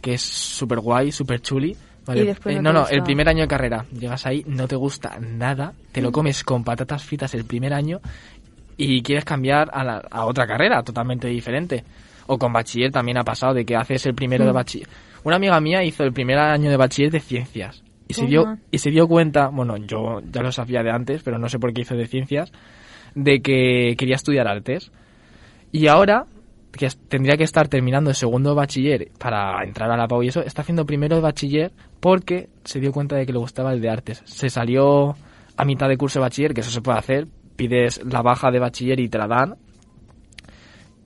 [0.00, 1.76] que es súper guay, súper chuli.
[2.06, 2.22] Vale.
[2.22, 3.84] Y después Eh, no no, no, el primer año de carrera.
[3.92, 8.00] Llegas ahí, no te gusta nada, te lo comes con patatas fritas el primer año
[8.76, 11.84] y quieres cambiar a, la- a otra carrera totalmente diferente.
[12.26, 14.88] O con bachiller también ha pasado, de que haces el primero de bachiller.
[15.24, 17.82] Una amiga mía hizo el primer año de bachiller de ciencias.
[18.06, 21.38] Y se, dio, y se dio cuenta, bueno, yo ya lo sabía de antes, pero
[21.38, 22.52] no sé por qué hizo de ciencias,
[23.18, 24.90] de que quería estudiar artes.
[25.72, 26.26] Y ahora,
[26.72, 30.28] que tendría que estar terminando el segundo de bachiller para entrar a la PAU y
[30.28, 33.80] eso, está haciendo primero de bachiller porque se dio cuenta de que le gustaba el
[33.80, 34.22] de artes.
[34.24, 35.16] Se salió
[35.56, 37.26] a mitad de curso de bachiller, que eso se puede hacer,
[37.56, 39.56] pides la baja de bachiller y te la dan.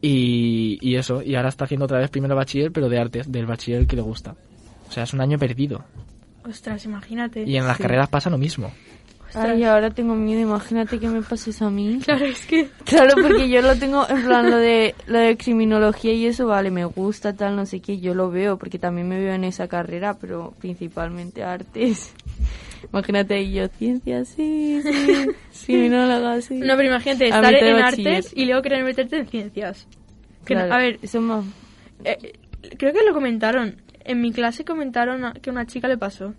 [0.02, 3.30] Y, y eso, y ahora está haciendo otra vez primero de bachiller, pero de artes,
[3.30, 4.34] del bachiller que le gusta.
[4.88, 5.84] O sea, es un año perdido.
[6.44, 7.44] Ostras, imagínate.
[7.44, 8.72] Y en las carreras pasa lo mismo.
[9.34, 12.00] Ay, ahora tengo miedo, imagínate que me pases a mí.
[12.04, 16.12] Claro, es que Claro, porque yo lo tengo, en plan, lo de, lo de criminología
[16.12, 19.18] y eso, vale, me gusta, tal, no sé qué, yo lo veo, porque también me
[19.18, 22.14] veo en esa carrera, pero principalmente artes.
[22.92, 26.54] Imagínate ahí yo, ciencias, sí, sí, criminóloga, sí.
[26.58, 29.86] no, pero imagínate estar en artes y luego querer meterte en ciencias.
[30.44, 31.44] Que no- Claro, a ver, eso más...
[32.04, 32.32] eh,
[32.76, 33.76] creo que lo comentaron.
[34.04, 36.34] En mi clase comentaron que a una chica le pasó.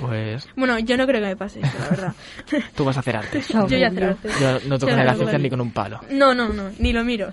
[0.00, 2.14] Pues Bueno, yo no creo que me pase eso, la verdad.
[2.74, 3.48] tú vas a hacer artes.
[3.48, 4.40] yo ya hacer artes.
[4.40, 6.00] Yo no toco la ciencia ni con un palo.
[6.10, 7.32] No, no, no, ni lo miro.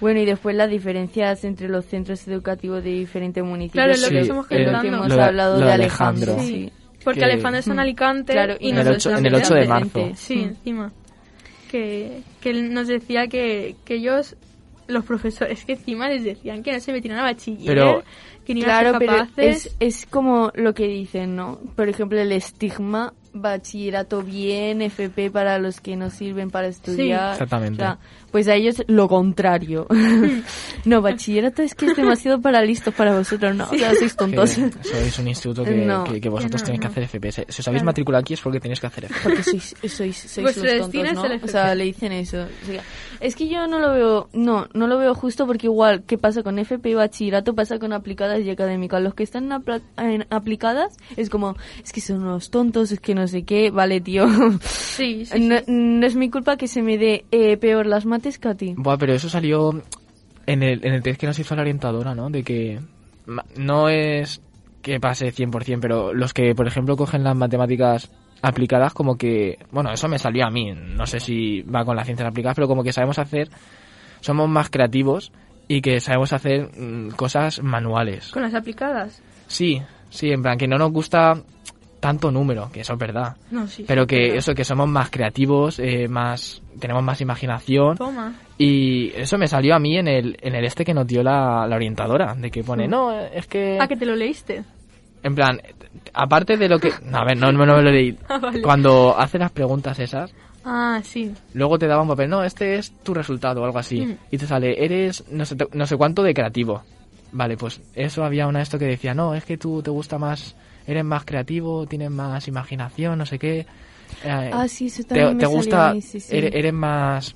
[0.00, 3.72] Bueno, y después las diferencias entre los centros educativos de diferentes municipios.
[3.84, 5.66] Claro, es lo que Sí, estamos el- es lo que hemos lo de- hablado lo
[5.66, 6.32] de Alejandro.
[6.34, 6.56] Alejandro.
[6.56, 6.72] Sí.
[7.02, 9.50] Porque Que- Alejandro está en Alicante Claro, y En el nosotros ocho- en el estamos
[9.50, 10.10] 8 de marzo.
[10.16, 10.92] Sí, encima.
[11.70, 14.36] Que, que él nos decía que, que ellos,
[14.88, 18.02] los profesores, que encima les decían que no se metieran a bachiller, Pero-
[18.44, 19.66] que ni iban a ser pero capaces.
[19.66, 21.58] es, es como lo que dicen, ¿no?
[21.74, 27.32] Por ejemplo, el estigma, bachillerato bien, FP para los que no sirven para estudiar.
[27.32, 27.82] Exactamente.
[27.82, 27.98] O sea,
[28.36, 29.86] pues a ellos lo contrario.
[30.84, 34.18] no, bachillerato es que es demasiado para listos para vosotros, no, o sea, sois Que
[34.18, 34.50] tontos.
[34.82, 36.90] sois un instituto que, No, que- que vosotros que no, tenéis que no.
[36.92, 37.32] hacer FP.
[37.48, 39.20] Si os habéis matriculado aquí es porque tenéis que hacer FP.
[39.22, 41.22] Porque sois, sois, sois los tontos, ¿no?
[41.42, 42.42] O sea, le dicen eso.
[42.42, 42.82] O sea,
[43.20, 46.42] es que yo no lo veo, no, no lo veo justo porque igual, ¿qué pasa
[46.42, 47.54] con FP y bachillerato?
[47.54, 49.00] Pasa con aplicadas y académicas.
[49.02, 49.50] Los que están
[49.96, 54.02] en, aplicadas es como, es que son unos tontos, es que no sé qué, vale,
[54.02, 54.26] tío.
[54.60, 55.64] Sí, sí, no, sí.
[55.68, 58.74] no es mi culpa que se me dé eh, peor las mates que a ti.
[58.76, 59.82] Buah, pero eso salió
[60.46, 62.30] en el, en el test que nos hizo la orientadora, ¿no?
[62.30, 62.80] De que
[63.56, 64.40] no es
[64.82, 68.10] que pase 100%, pero los que, por ejemplo, cogen las matemáticas
[68.42, 72.06] aplicadas, como que, bueno, eso me salió a mí, no sé si va con las
[72.06, 73.48] ciencias aplicadas, pero como que sabemos hacer,
[74.20, 75.32] somos más creativos
[75.66, 78.30] y que sabemos hacer mm, cosas manuales.
[78.30, 79.20] Con las aplicadas.
[79.48, 81.34] Sí, sí, en plan, que no nos gusta
[82.06, 83.34] tanto número, que eso es verdad.
[83.50, 83.84] No, sí.
[83.84, 87.96] Pero que eso, que somos más creativos, eh, más tenemos más imaginación.
[87.96, 88.32] Toma.
[88.56, 91.66] Y eso me salió a mí en el, en el este que nos dio la,
[91.66, 93.76] la orientadora, de que pone, no, es que...
[93.80, 94.62] Ah, que te lo leíste.
[95.24, 95.60] En plan,
[96.14, 96.92] aparte de lo que...
[97.02, 98.16] No, a ver, no, no me lo leí.
[98.28, 98.62] Ah, vale.
[98.62, 100.32] Cuando hace las preguntas esas,
[100.64, 101.34] Ah, sí.
[101.54, 104.00] luego te daba un papel, no, este es tu resultado o algo así.
[104.00, 104.16] Mm.
[104.30, 106.84] Y te sale, eres no sé, no sé cuánto de creativo.
[107.32, 110.18] Vale, pues eso había una de esto que decía, no, es que tú te gusta
[110.18, 110.54] más,
[110.86, 113.66] eres más creativo, tienes más imaginación, no sé qué.
[114.24, 116.36] Eh, Ah, sí, eso te, también me te salió gusta, a mí, sí, sí.
[116.36, 117.34] Eres, eres más,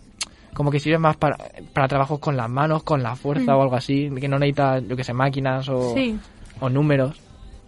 [0.54, 1.36] como que sirves más para,
[1.74, 3.58] para trabajos con las manos, con la fuerza Mm.
[3.58, 6.18] o algo así, que no necesitas, yo que sé, máquinas o, Sí.
[6.60, 7.20] o números.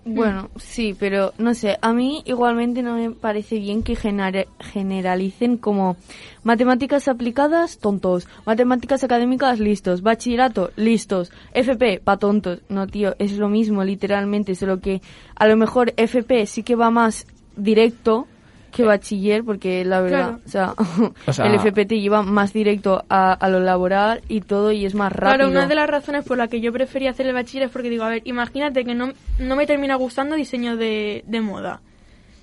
[0.04, 5.56] Bueno, sí, pero no sé, a mí igualmente no me parece bien que genera- generalicen
[5.56, 5.96] como
[6.42, 12.62] matemáticas aplicadas, tontos, matemáticas académicas, listos, bachillerato, listos, FP, pa' tontos.
[12.68, 15.00] No, tío, es lo mismo, literalmente, solo que
[15.36, 17.26] a lo mejor FP sí que va más
[17.56, 18.26] directo
[18.72, 20.74] que bachiller, porque la verdad, o, sea,
[21.26, 24.84] O sea- el FP te lleva más directo a, a lo laboral y todo y
[24.86, 25.36] es más rápido.
[25.36, 27.90] Claro, una de las razones por la que yo prefería hacer el bachiller es porque
[27.90, 31.80] digo, a ver, imagínate que no, no me termina gustando diseño de, de moda.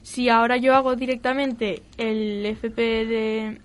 [0.01, 3.61] Si ahora yo hago directamente el FP de,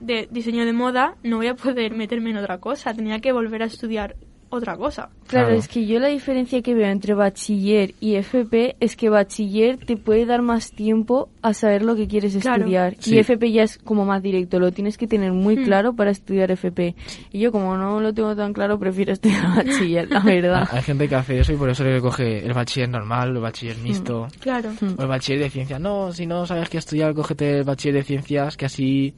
[0.00, 2.92] de diseño de moda, no voy a poder meterme en otra cosa.
[2.94, 4.14] Tenía que volver a estudiar
[4.50, 5.08] otra cosa.
[5.26, 5.60] Claro, Claro.
[5.60, 9.96] es que yo la diferencia que veo entre bachiller y FP es que bachiller te
[9.96, 12.58] puede dar más tiempo a saber lo que quieres Claro.
[12.62, 13.14] estudiar Sí.
[13.14, 15.64] y FP ya es como más directo, lo tienes que tener muy Hmm.
[15.64, 16.94] claro para estudiar FP.
[17.32, 20.68] Y yo como no lo tengo tan claro, prefiero estudiar bachiller, la verdad.
[20.72, 23.76] Hay gente que hace eso y por eso le coge el bachiller normal, el bachiller
[23.78, 24.28] mixto.
[24.40, 24.70] Claro.
[24.96, 25.80] O el bachiller de ciencias.
[25.80, 29.14] No, si no sabes qué estudiar, cógete el bachiller de ciencias, que así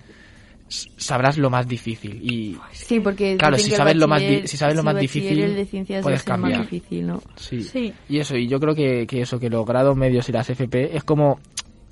[0.97, 2.21] sabrás lo más difícil.
[2.23, 5.67] Y Sí, porque Claro, si sabes lo más si sabes lo más difícil, el de
[5.67, 6.61] ciencias puedes cambiar.
[6.61, 7.23] más difícil, ¿no?
[7.37, 7.63] sí.
[7.63, 7.93] Sí.
[8.09, 10.97] Y eso, y yo creo que, que eso, que los grados medios y las FP
[10.97, 11.39] es como,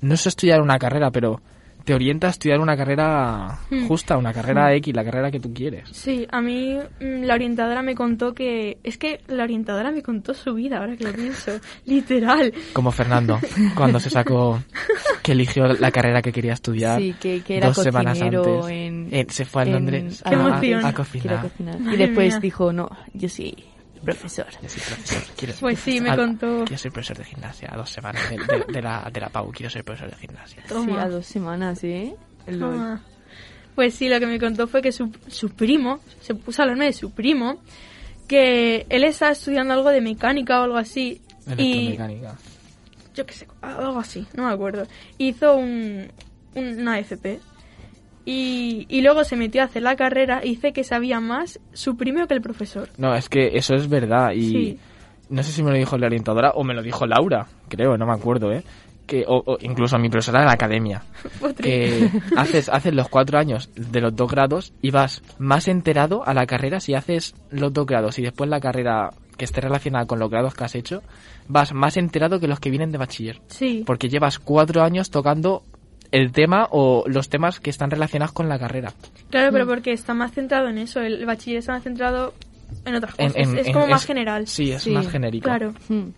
[0.01, 1.41] no es estudiar una carrera, pero
[1.83, 3.87] te orienta a estudiar una carrera Hmm.
[3.87, 5.89] justa, una carrera X, la carrera que tú quieres.
[5.91, 8.77] Sí, a mí mm, la orientadora me contó que...
[8.83, 11.51] Es que la orientadora me contó su vida, ahora que lo pienso.
[11.85, 12.53] Literal.
[12.73, 13.39] Como Fernando,
[13.75, 14.61] cuando se sacó,
[15.23, 16.99] que eligió la carrera que quería estudiar.
[16.99, 18.69] Sí, que, que era dos semanas cocinero antes.
[18.77, 19.07] en...
[19.11, 20.85] Eh, se fue a en- Londres a- Qué a, emoción.
[20.85, 21.49] a a cocinar.
[21.93, 22.39] Y después mía.
[22.39, 23.55] dijo, no, yo sí,
[23.99, 24.47] profesor.
[24.61, 26.17] Yo soy profesor, quiero ser Pues sí, profesor.
[26.17, 26.65] me contó.
[26.65, 29.51] Quiero ser profesor de gimnasia, a dos semanas de, de- de la, de la PAU,
[29.51, 30.61] quiero ser profesor de gimnasia.
[30.63, 31.01] Sí, Toma.
[31.03, 32.15] a dos semanas, ¿eh?
[32.47, 32.75] El LOL.
[32.79, 32.99] Ah.
[33.75, 36.85] Pues sí, lo que me contó fue que su, su primo, se puso a hablarme
[36.85, 37.61] de su primo,
[38.27, 41.21] que él estaba estudiando algo de mecánica o algo así.
[41.57, 42.35] Y Electromecánica.
[43.15, 44.85] yo qué sé, algo así, no me acuerdo.
[45.17, 46.11] Hizo un,
[46.55, 47.39] un- una FP.
[48.25, 51.97] Y, y luego se metió a hacer la carrera y dice que sabía más su
[51.97, 52.89] primo que el profesor.
[52.97, 54.79] No, es que eso es verdad y Sí.
[55.29, 58.05] no sé si me lo dijo la orientadora o me lo dijo Laura, creo, no
[58.05, 58.63] me acuerdo, ¿eh?
[59.07, 61.01] Que, o, o incluso a mi profesora de la academia,
[61.61, 66.33] que haces, haces los cuatro años de los dos grados y vas más enterado a
[66.35, 70.19] la carrera si haces los dos grados y después la carrera que esté relacionada con
[70.19, 71.01] los grados que has hecho,
[71.47, 73.39] vas más enterado que los que vienen de bachiller.
[73.47, 75.63] Sí, Porque llevas cuatro años tocando
[76.11, 78.93] el tema o los temas que están relacionados con la carrera.
[79.29, 81.01] claro, pero porque está más centrado en eso.
[81.01, 82.33] El bachiller está más centrado
[82.85, 83.35] en otras cosas.
[83.35, 84.47] en- es en- como más es- general.
[84.47, 85.43] Sí, es Sí, más genérico.
[85.45, 85.73] Claro.
[85.87, 86.09] Hmm.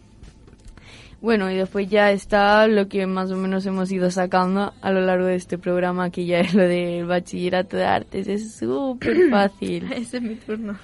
[1.21, 5.01] Bueno, y después ya está lo que más o menos hemos ido sacando a lo
[5.01, 8.27] largo de este programa, que ya es lo del bachillerato de artes.
[8.27, 9.91] Es súper fácil.
[9.93, 10.77] Ese es mi turno.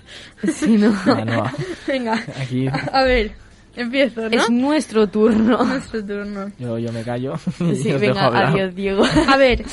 [0.47, 0.93] Sí, ¿no?
[1.05, 1.43] Ah, no,
[1.87, 3.31] Venga, aquí a ver,
[3.77, 4.35] empiezo, ¿no?
[4.35, 5.63] Es nuestro turno.
[5.65, 6.51] Nuestro turno.
[6.57, 7.35] yo, yo me callo.
[7.57, 9.03] Sí, venga, adiós, Diego.
[9.27, 9.63] A ver,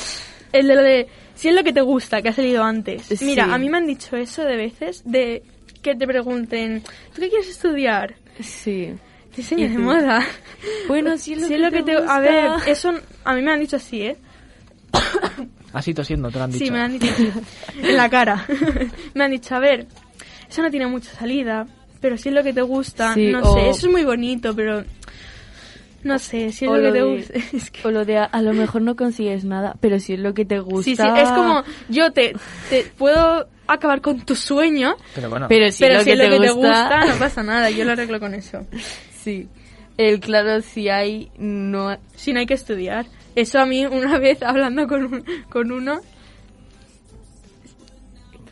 [0.51, 3.03] el de lo de si es lo que te gusta, que ha salido antes.
[3.03, 3.25] Sí.
[3.25, 5.43] Mira, a mí me han dicho eso de veces, de
[5.81, 6.81] que te pregunten,
[7.13, 8.15] ¿tú qué quieres estudiar?
[8.39, 8.93] Sí.
[9.35, 10.25] Diseño ¿Y de moda.
[10.87, 11.97] Bueno, si es lo Si que, es lo que te...
[11.97, 12.15] gusta.
[12.15, 12.93] A ver, eso
[13.25, 14.17] a mí me han dicho así, ¿eh?
[15.73, 16.63] Así tosiendo, te lo han dicho.
[16.63, 17.29] Sí, me han dicho así,
[17.83, 18.45] en la cara.
[19.13, 19.87] me han dicho, a ver,
[20.49, 21.67] eso no tiene mucha salida,
[22.05, 24.55] pero si es lo que te gusta, Sí, no o- sé, eso es muy bonito,
[24.55, 24.83] pero...
[26.03, 27.33] No sé, si es O lo que lo te de- gusta.
[27.57, 30.19] Es que- O lo de a, a lo mejor no consigues nada, pero si es
[30.19, 30.83] lo que te gusta.
[30.83, 32.35] Sí, sí, es como yo te,
[32.69, 36.11] te puedo acabar con tu sueño, Pero bueno, Pero si pero es lo si que,
[36.13, 38.59] es lo te, que te gusta, gusta, no pasa nada, yo lo arreglo con eso.
[39.23, 39.47] Sí.
[39.97, 41.97] El claro, si hay, no.
[42.15, 43.07] Si no hay que estudiar.
[43.35, 46.01] Eso a mí una vez hablando con, un- con uno,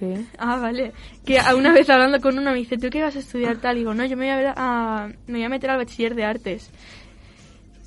[0.04, 0.22] ¿Qué?
[0.38, 0.91] ah, vale,
[1.26, 3.78] que a una vez hablando con uno me dice, ¿tú qué vas a estudiar tal?
[3.78, 6.14] Y digo, no, yo me voy a, ver a- me voy a meter al bachiller
[6.16, 6.70] de artes.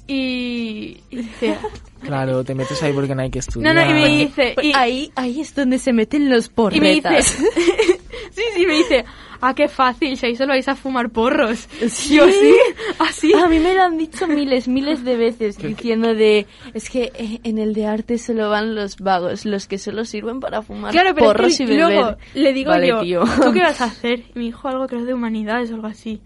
[0.06, 1.58] Y, y dice,
[2.02, 3.74] claro, te metes ahí porque no hay que no, estudiar.
[3.74, 6.90] no, y me dice, Pues y, ahí, ahí es donde se meten los y me
[6.92, 7.26] dice, porretas.
[8.30, 9.04] sí, sí, me dice,
[9.40, 11.68] ah, qué fácil, si ahí solo vais a fumar porros.
[11.88, 12.16] Sí.
[12.16, 12.54] Yo sí,
[12.98, 13.32] así.
[13.34, 17.40] A mí me lo han dicho miles, miles de veces diciendo de es que eh,
[17.44, 21.14] en el de arte solo van los vagos, los que solo sirven para fumar Claro,
[21.14, 21.80] pero porros es que y beber.
[21.90, 23.24] luego le digo Vale, yo, tío.
[23.42, 24.20] ¿tú qué vas a hacer?
[24.34, 26.20] Y me dijo algo creo de humanidades o algo así.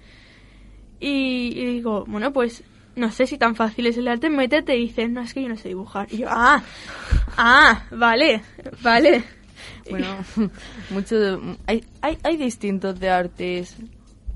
[1.00, 2.62] Y, y digo, bueno, pues
[2.96, 5.48] no sé si tan fácil es el arte, métete y dices, no, es que yo
[5.48, 6.06] no sé dibujar.
[6.10, 6.62] Y yo, ah,
[7.36, 8.42] ah, vale,
[8.82, 9.24] vale.
[9.90, 10.18] Bueno,
[10.90, 13.76] mucho de- hay, hay, hay distintos de artes.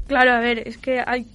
[0.06, 1.26] Claro, a ver, es que hay,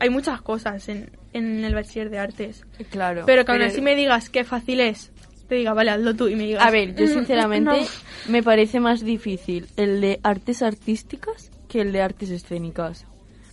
[0.00, 2.64] hay muchas cosas en, en el bachiller de artes.
[2.90, 3.24] Claro.
[3.26, 5.10] Pero que aún así me digas qué fácil es,
[5.48, 6.62] te diga, vale, hazlo tú y me digas...
[6.64, 7.76] A ver, yo "Mm, sinceramente no".
[8.32, 13.04] me parece más difícil el de artes artísticas que el de artes escénicas.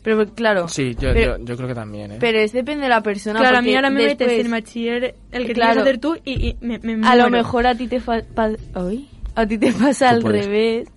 [0.04, 2.18] Pero claro, Sí, yo, pero, yo, yo creo que también, ¿eh?
[2.20, 3.40] pero es depende de la persona.
[3.40, 5.84] Claro, a mí ahora me metes en bachiller el que Claro.
[5.84, 8.22] tienes que hacer tú y, y me, me A lo mejor a ti te fa-
[8.36, 10.46] pa- Ay, a ti te pasa al puedes.
[10.46, 10.88] revés,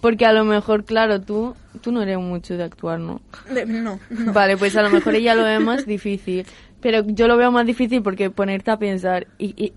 [0.00, 3.20] porque a lo mejor, claro, tú tú no eres mucho de actuar, ¿no?
[3.52, 4.32] De- no, no.
[4.32, 6.46] Vale, pues a lo mejor ella lo ve más difícil,
[6.80, 9.72] Pero yo lo veo más difícil porque ponerte a pensar y, y,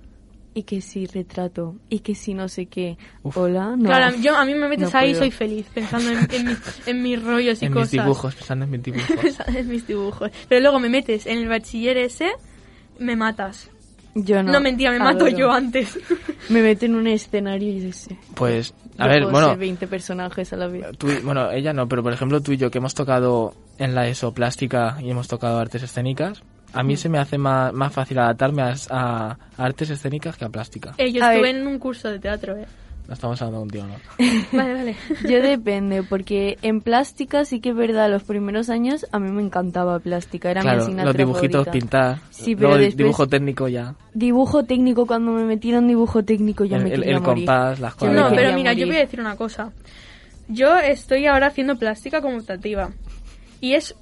[0.53, 2.97] y que si retrato y que si no sé qué.
[3.23, 3.85] Hola, no.
[3.85, 6.59] Claro, yo, a mí me metes No ahí y soy feliz pensando en, en, mis,
[6.87, 7.93] en mis rollos y En cosas.
[7.93, 9.37] mis dibujos, pensando en mis dibujos.
[9.47, 10.31] en mis dibujos.
[10.47, 12.31] Pero luego me metes en el bachiller ese,
[12.97, 13.69] me matas.
[14.25, 14.51] Yo no.
[14.51, 15.97] No, mentira, me mato yo antes.
[16.49, 18.17] Me meto en un escenario y yo sé.
[18.33, 20.85] Pues, a Yo ver, puedo bueno, ser 20 personajes a la vez.
[20.97, 23.93] tú, y- bueno, ella no, pero por ejemplo tú y yo que hemos tocado en
[23.93, 26.41] la ESO plástica y hemos tocado artes escénicas,
[26.73, 26.87] a Mm.
[26.87, 30.93] mí se me hace más, más fácil adaptarme a, a artes escénicas que a plástica.
[30.97, 31.61] Eh, yo A estuve ver.
[31.61, 32.65] en un curso de teatro, eh.
[33.09, 33.95] No estamos hablando contigo, ¿no?
[34.57, 34.95] Vale, vale.
[35.27, 39.41] Yo depende, porque en plástica sí que es verdad, los primeros años a mí me
[39.41, 41.71] encantaba plástica, era mi asignatura los dibujitos, favorita.
[41.71, 42.19] pintar.
[42.29, 43.95] Sí, pero Luego después- dibujo técnico ya.
[44.13, 47.45] Dibujo técnico, cuando me metieron dibujo técnico ya El- me el- quería el morir.
[47.47, 48.29] compás, las cuadras.
[48.29, 49.71] No, pero mira, yo voy a decir una cosa.
[50.47, 52.91] Yo estoy ahora haciendo plástica conmutativa.
[53.59, 53.95] Y es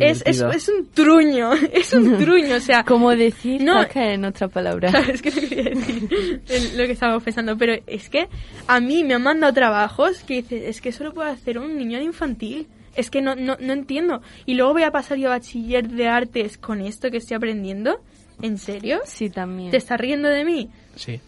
[0.00, 2.84] es, es, es un truño, es un truño, o sea...
[2.84, 3.74] Como decir No.
[3.82, 4.90] caca en otra palabra.
[4.90, 8.28] Claro, es que no quería decir el- lo que estábamos pensando, pero es que
[8.66, 11.76] a mí me han mandado trabajos que dices, es que eso lo puede hacer un
[11.76, 12.66] niño de infantil.
[12.96, 14.22] Es que no, no, no entiendo.
[14.44, 18.00] Y luego voy a pasar yo a bachiller de artes con esto que estoy aprendiendo.
[18.42, 19.00] ¿En serio?
[19.04, 19.70] Sí, también.
[19.70, 20.68] ¿Te estás riendo de mí?
[20.96, 21.20] Sí,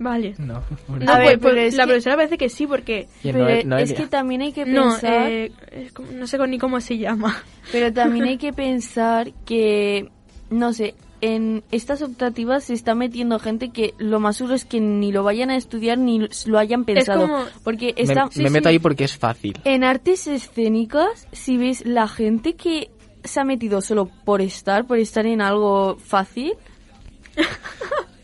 [0.00, 0.34] Vale.
[0.38, 0.62] no.
[0.88, 3.08] No, A ver, pues- pues pero es la que- profesora parece que sí, porque...
[3.22, 3.94] Pero es Noelia.
[3.96, 7.42] que también hay que No, pensar, eh, es como- no sé ni cómo se llama.
[7.72, 10.08] pero también hay que pensar que,
[10.50, 14.80] no sé, en estas optativas se está metiendo gente que lo más seguro es que
[14.80, 17.22] ni lo vayan a estudiar ni lo hayan pensado.
[17.22, 17.92] como- Porque
[18.36, 19.58] me meto ahí porque es fácil.
[19.64, 22.90] en artes escénicas, si ves la gente que
[23.24, 26.52] se ha metido solo por estar, por estar en algo fácil,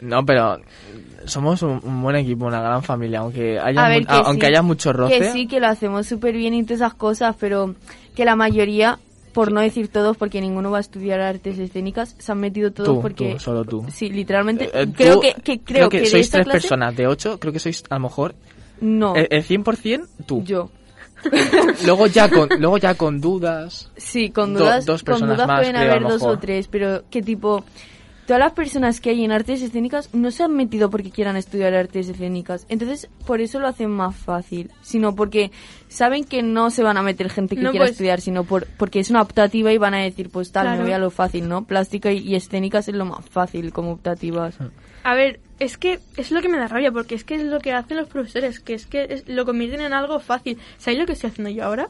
[0.01, 0.61] No, pero
[1.27, 4.23] somos un, un buen equipo, una gran familia, aunque haya, ver, mu- que a- sí,
[4.27, 5.19] aunque haya mucho roce.
[5.19, 7.75] Que sí, que lo hacemos súper bien y todas esas cosas, pero
[8.15, 8.99] que la mayoría,
[9.33, 12.89] por no decir todos, porque ninguno va a estudiar artes escénicas, se han metido todos
[12.97, 13.33] Tú, porque...
[13.35, 13.85] tú, solo tú.
[13.91, 14.71] Sí, literalmente.
[14.73, 17.53] Eh, creo, tú- que, que, creo, que, de sois tres clase, personas, de ocho, creo
[17.53, 18.35] que sois a lo mejor
[18.81, 20.43] No, el, el 100% tú.
[20.45, 20.71] yo.
[21.87, 23.91] Luego ya con luego ya con dudas.
[23.97, 26.69] Sí, con Do- dudas, dos con personas dudas más, pueden creo, haber dos o tres,
[26.69, 27.65] pero que tipo...
[28.27, 31.75] Todas las personas que hay en artes escénicas no se han metido porque quieran estudiar
[31.75, 32.65] artes escénicas.
[32.71, 34.71] Entonces, por eso lo hacen más fácil.
[34.81, 35.51] Sino porque
[35.89, 38.67] saben que no se van a meter gente que No, quiera pues- estudiar, sino por,
[38.79, 40.79] porque es una optativa y van a decir, pues tal, Claro.
[40.79, 41.65] me voy a lo fácil, ¿no?
[41.67, 44.57] Plástica y, y escénicas es lo más fácil como optativas.
[45.03, 47.61] A ver, es que es lo que me da rabia, porque es que es lo
[47.61, 50.57] que hacen los profesores, que es que es- lo convierten en algo fácil.
[50.79, 51.89] ¿Sabéis lo que estoy haciendo yo ahora?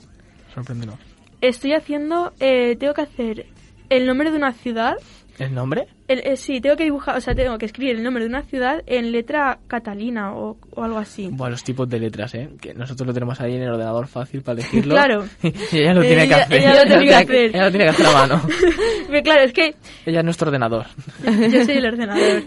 [0.52, 0.96] Sorpréndenos.
[1.40, 3.46] Estoy haciendo, eh, tengo que hacer
[3.88, 4.96] el nombre de una ciudad.
[5.38, 5.86] ¿El nombre?
[6.06, 8.42] El, eh, sí, tengo que dibujar, o sea, tengo que escribir el nombre de una
[8.42, 11.28] ciudad en letra catalina o, o algo así.
[11.32, 12.50] Bueno, los tipos de letras, ¿eh?
[12.60, 14.94] Que nosotros lo tenemos ahí en el ordenador fácil para elegirlo.
[14.94, 15.24] Claro.
[15.42, 16.58] y ella lo Eh, tiene que ella- hacer.
[16.58, 17.44] ella lo tiene que hacer.
[17.46, 18.42] Ella lo tiene que hacer a mano.
[19.08, 19.74] Pero claro, es que
[20.04, 20.86] ella es nuestro ordenador.
[21.24, 22.42] yo soy el ordenador.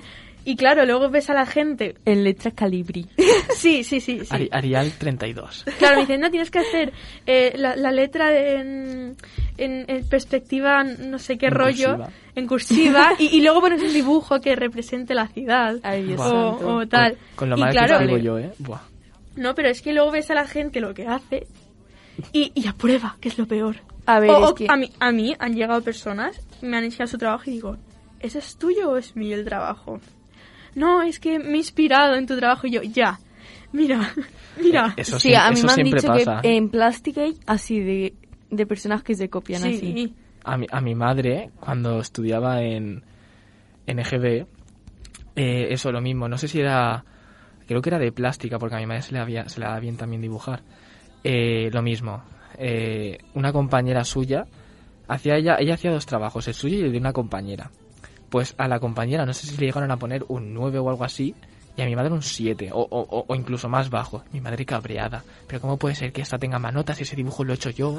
[0.49, 1.95] Y claro, luego ves a la gente.
[2.05, 3.05] En letra calibri.
[3.57, 4.19] Sí, sí, sí.
[4.19, 4.27] sí.
[4.29, 5.65] Ari- Arial 32.
[5.79, 6.93] Claro, me dicen, no, tienes que hacer
[7.25, 9.15] eh, la, la letra en,
[9.57, 12.09] en- en perspectiva, no sé qué En rollo, cursiva.
[12.35, 15.75] en cursiva, y, y luego pones un dibujo que represente la ciudad.
[15.83, 16.29] Ay, Dios Buah.
[16.29, 16.67] santo.
[16.67, 17.13] o, o tal.
[17.13, 18.51] Con, con lo mal claro, que escribo yo, ¿eh?
[18.59, 18.81] Buah.
[19.35, 21.47] No, pero es que luego ves a la gente lo que hace
[22.31, 23.77] y, y aprueba, que es lo peor.
[24.05, 24.67] A ver, O- es o que...
[24.69, 27.75] a, mí, a mí han llegado personas, me han enseñado su trabajo y digo,
[28.21, 29.99] ¿ese es tuyo o es mío el trabajo?
[30.77, 33.19] No, es que me he inspirado en tu trabajo y yo, ya,
[33.73, 34.13] mira,
[34.61, 34.93] mira.
[34.95, 36.41] Eso, sí, a mí eso me han siempre dicho pasa.
[36.41, 38.13] que en plástica hay así de,
[38.51, 39.79] de personas que se copian así.
[39.79, 40.13] Sí,
[40.43, 43.03] a mi, a mi madre, cuando estudiaba en,
[43.87, 44.45] en EGB,
[45.35, 46.29] eh, eso, lo mismo.
[46.29, 47.03] No sé si era.
[47.67, 49.79] Creo que era de plástica, porque a mi madre se le, había, se le da
[49.79, 50.61] bien también dibujar.
[51.23, 52.23] Eh, lo mismo.
[52.59, 54.45] Eh, una compañera suya.
[55.07, 57.71] Hacía ella, ella hacía dos trabajos, el suyo y el de una compañera.
[58.29, 61.03] Pues a la compañera, no sé si le llegaron a poner un 9 o algo
[61.03, 61.33] así,
[61.77, 62.87] y a mi madre un 7, o, o-
[63.19, 64.23] o- o incluso más bajo.
[64.33, 65.23] Mi madre cabreada.
[65.47, 67.69] Pero ¿cómo puede ser que esta tenga más notas si ese dibujo lo he hecho
[67.69, 67.97] yo?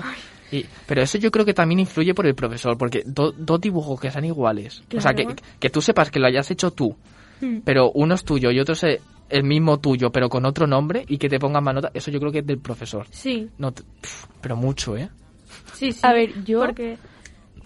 [0.50, 4.00] Y, pero eso yo creo que también influye por el profesor, porque do- dos dibujos
[4.00, 4.82] que sean iguales.
[4.96, 5.26] O sea, que,
[5.60, 6.96] que tú sepas que lo hayas hecho tú,
[7.40, 7.58] Mm.
[7.64, 9.00] pero uno es tuyo y otro es el-
[9.30, 12.18] el mismo tuyo, pero con otro nombre, y que te pongan más notas, eso yo
[12.18, 13.06] creo que es del profesor.
[13.10, 13.72] sí, No,
[14.40, 15.08] pero mucho, ¿eh?
[15.74, 16.00] sí, sí.
[16.02, 16.98] A ver, yo- Porque,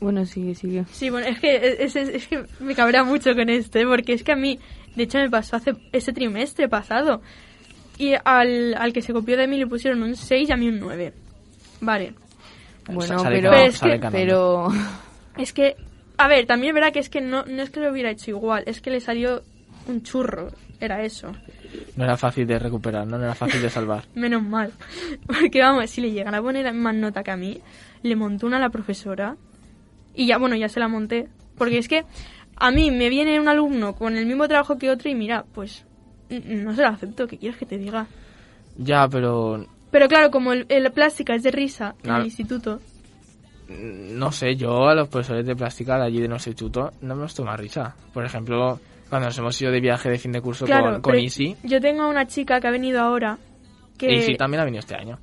[0.03, 0.84] Bueno, sigue, sigue.
[0.90, 3.86] sí, bueno, es que, es, es- es que me cabrea mucho con esto, ¿eh?
[3.86, 4.59] porque es que a mí,
[4.96, 7.22] de hecho me pasó hace ese trimestre pasado,
[7.98, 10.68] y al, al que se copió de mí le pusieron un 6 y a mí
[10.68, 11.12] un 9.
[11.80, 12.14] Vale.
[12.86, 13.50] Bueno, Sale pero...
[13.53, 14.09] sale es que-.
[14.11, 14.68] Pero...
[15.38, 15.76] Es que,
[16.18, 18.30] a ver, también es verdad que es que no, no es que lo hubiera hecho
[18.32, 19.42] igual, es que le salió
[19.86, 20.50] un churro,
[20.80, 21.32] era eso.
[21.96, 24.05] No era fácil de recuperar, no, no era fácil de salvar.
[24.14, 24.72] Menos mal.
[25.26, 27.61] Porque vamos, si le llegan a poner más nota que a mí,
[28.03, 29.36] le montó una a la profesora.
[30.15, 31.29] Y ya, bueno, ya se la monté.
[31.57, 32.05] Porque es que
[32.57, 35.85] a mí me viene un alumno con el mismo trabajo que otro y mira, pues
[36.31, 38.07] no se lo acepto, ¿qué quieres que te diga?
[38.79, 42.81] Ya, pero Pero claro, como el, el plástica es de risa en el instituto,
[43.69, 47.15] mm, no sé, yo a los profesores de plástica de allí de nuestro instituto no
[47.17, 47.95] me los toma risa.
[48.15, 51.19] Por ejemplo, cuando nos hemos ido de viaje de fin de curso claro, con, con
[51.19, 53.39] Isi, yo tengo a una chica que ha venido ahora
[53.99, 55.19] que Isi también ha venido este año.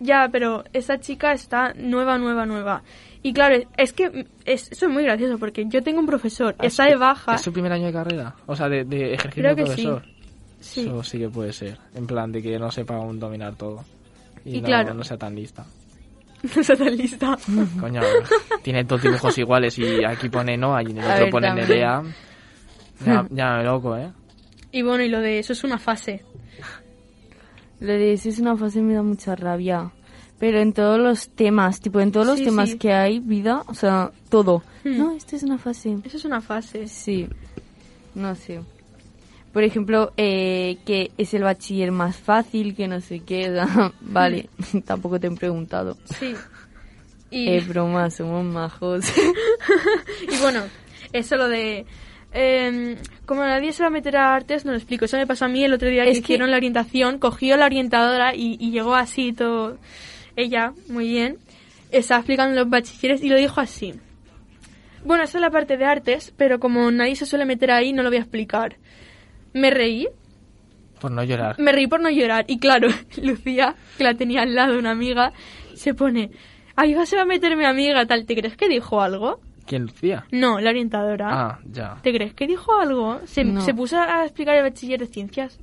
[0.00, 2.82] ya, pero esa chica está nueva, nueva, nueva.
[3.22, 6.66] Y claro, es que es, eso es muy gracioso porque yo tengo un profesor, Ah,
[6.66, 7.34] está ¿es de baja.
[7.34, 8.34] ¿Es su primer año de carrera?
[8.46, 9.82] O sea, de, de ejercicio Creo de que sí.
[9.84, 10.16] profesor.
[10.60, 10.80] Sí.
[10.82, 11.78] Eso sí que puede ser.
[11.94, 13.84] En plan, de que no sepa aún dominar todo.
[14.44, 14.94] Y, Y no, claro.
[14.94, 15.64] no sea tan lista.
[16.54, 17.36] No está tan lista.
[17.80, 18.00] Coño,
[18.62, 21.54] tiene dos dibujos iguales y aquí pone no, allí en el A otro ver, pone.
[21.54, 22.02] Nerea.
[23.04, 24.12] Ya, ya me loco, ¿eh?
[24.70, 26.22] Y bueno, y lo de eso es una fase.
[27.80, 29.90] Lo de eso es una fase me da mucha rabia.
[30.38, 32.78] Pero en todos los temas, tipo en todos los Sí, temas sí.
[32.78, 34.62] que hay, vida, o sea, todo.
[34.84, 34.98] Hmm.
[34.98, 35.96] No, esto es una fase.
[36.04, 36.88] Eso es una fase.
[36.88, 37.26] Sí,
[38.14, 38.60] no sé.
[39.52, 43.50] Por ejemplo, eh, que es el bachiller más fácil, que no sé qué.
[44.02, 44.50] vale,
[44.84, 45.96] tampoco te he preguntado.
[46.18, 46.34] Sí.
[47.28, 49.04] Y, Eh, broma, somos majos.
[50.32, 50.62] y bueno,
[51.12, 51.84] eso lo de...
[52.32, 55.06] em, como nadie se va a meter a artes, no lo explico.
[55.06, 57.18] Eso me pasó a mí el otro día que Es que- hicieron la orientación.
[57.18, 59.76] Cogió la orientadora y, y llegó así todo...
[60.36, 61.38] Ella, muy bien.
[61.90, 63.94] Estaba explicando los bachilleres y lo dijo así.
[65.04, 68.02] Bueno, esa es la parte de artes, pero como nadie se suele meter ahí, no
[68.02, 68.76] lo voy a explicar.
[69.52, 70.08] Me reí,
[71.00, 71.56] Por no llorar.
[71.58, 72.44] me reí por no llorar.
[72.48, 72.88] Y claro,
[73.22, 75.32] Lucía, que la tenía al lado una amiga,
[75.74, 76.30] se pone,
[76.74, 78.26] ahí va, se va a meter mi amiga, tal.
[78.26, 79.40] ¿Te crees que dijo algo?
[79.64, 80.26] ¿Quién, Lucía?
[80.32, 81.26] No, la orientadora.
[81.30, 81.96] Ah, ya.
[82.02, 83.20] ¿Te crees que dijo algo?
[83.26, 83.60] Se, No.
[83.60, 85.58] se puso a explicar el bachiller de ciencias.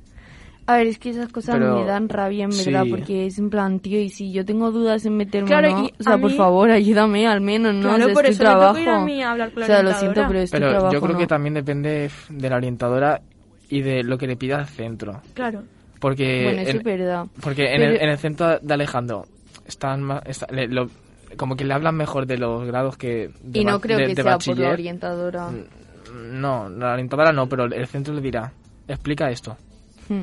[0.66, 2.90] A ver, es que esas cosas Pero- me dan rabia, en verdad, sí.
[2.90, 5.84] porque es en plan, tío, y si yo tengo dudas en meterme Claro, o no,
[5.98, 7.82] o sea, por mí- favor, ayúdame al menos, ¿no?
[7.82, 8.78] Claro, o sea, por es tu eso me trabajo.
[8.80, 10.28] ir a mí a hablar con la o sea, lo siento, orientadora.
[10.28, 11.18] pero es tu Pero trabajo, yo creo ¿no?
[11.18, 13.20] que también depende de la orientadora
[13.68, 15.20] y de lo que le pida el centro.
[15.34, 15.62] Claro.
[16.00, 17.26] Porque, Bueno, eso en, es verdad.
[17.42, 19.26] porque en, el, en el centro de Alejandro
[19.66, 20.88] están más, está- le- lo-
[21.36, 24.14] como que le hablan mejor de los grados que de, Y no creo de- que
[24.14, 25.50] de sea por la orientadora.
[26.30, 28.50] No, la orientadora no, pero el centro le dirá,
[28.88, 29.56] explica esto.
[30.08, 30.22] Hmm.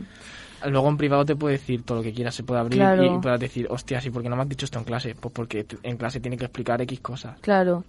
[0.68, 3.03] Luego en privado te puede decir todo lo que quieras, se puede abrir Claro.
[3.03, 5.16] y puedas decir, hostia, ¿y por qué no me has dicho esto en clase?
[5.20, 7.39] Pues porque en clase tiene que explicar X cosas.
[7.41, 7.84] Claro.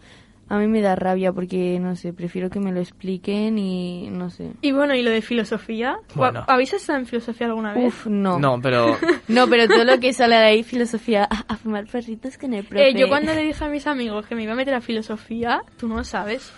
[0.49, 4.29] A mí me da rabia porque, no sé, prefiero que me lo expliquen y no
[4.29, 4.51] sé.
[4.61, 5.97] Y bueno, ¿y lo de filosofía?
[6.15, 6.45] Bueno.
[6.47, 7.87] ¿Habéis estado en filosofía alguna vez?
[7.87, 8.39] Uf, no.
[8.39, 8.97] No, pero
[9.29, 12.65] No, pero todo lo que sale de ahí, filosofía, a, a fumar perritos con el
[12.65, 12.89] profe.
[12.89, 15.63] Eh, yo cuando le dije a mis amigos que me iba a meter a filosofía,
[15.79, 16.53] tú no sabes.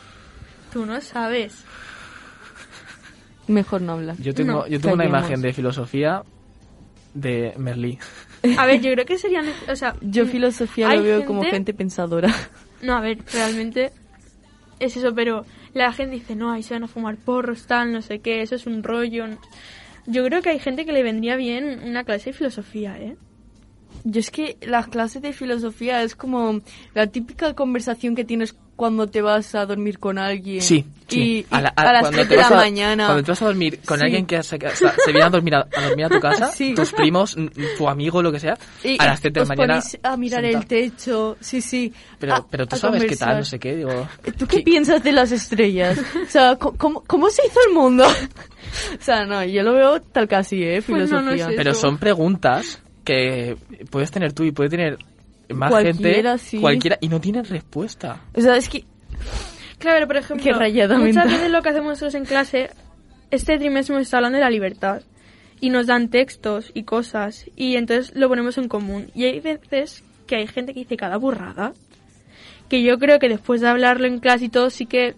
[0.73, 1.65] Tú no sabes.
[3.49, 4.17] Mejor no hablar.
[4.19, 6.23] yo tengo, No, yo tengo una imagen de filosofía
[7.15, 7.99] de Merlí.
[8.59, 9.47] A ver, yo creo que serían...
[9.71, 12.35] O sea, Yo filosofía hay lo veo como gente- gente pensadora.
[12.83, 13.93] No, a ver, realmente
[14.79, 18.03] es eso, pero la gente dice, no, ahí se van a fumar porros, tal, no
[18.03, 19.25] sé qué, eso es un rollo.
[20.07, 23.17] Yo creo que hay gente que le vendría bien una clase de filosofía, ¿eh?
[24.07, 26.61] Yo es que las clases de filosofía es como
[26.95, 30.61] la típica conversación que tienes cuando te vas a dormir con alguien.
[30.61, 31.21] Sí, sí.
[31.21, 33.07] Y, A la- a, las cuando 3 te de la a- mañana.
[33.07, 34.05] Cuando te vas a dormir con Sí.
[34.05, 36.75] alguien que se, se- se viene a dormir a, a dormir a tu casa, Sí.
[36.75, 37.37] tus primos,
[37.79, 39.83] tu amigo, lo que sea, Y a las 7 de la mañana.
[40.03, 40.69] a mirar el sentado.
[40.69, 41.37] techo.
[41.41, 41.93] Sí, sí.
[42.19, 43.37] Pero, a- pero tú a sabes qué tal, conversar.
[43.39, 44.09] no sé qué, digo.
[44.37, 45.99] ¿Tú qué piensas de las estrellas?
[46.27, 48.05] O sea, ¿cómo, cómo, se hizo el mundo?
[49.01, 50.83] o sea, no, yo lo veo tal casi, ¿eh?
[50.87, 51.47] Pues no, no Filosofía.
[51.47, 51.55] sé.
[51.57, 53.57] Pero son preguntas que
[53.91, 54.99] puedes tener tú y puede tener
[55.51, 56.61] más Cualquiera, gente, sí.
[56.61, 58.23] cualquiera, y no tienen respuesta.
[58.35, 58.85] O sea, es que
[59.79, 61.29] Claro, pero por ejemplo, muchas mental.
[61.29, 62.71] veces lo que hacemos nosotros en clase,
[63.31, 65.03] este trimestre hemos estado hablando de la libertad.
[65.61, 69.11] Y nos dan textos y cosas, y entonces lo ponemos en común.
[69.15, 71.73] Y hay veces que hay gente que dice cada burrada,
[72.69, 75.15] que yo creo que después de hablarlo en clase y todo, sí que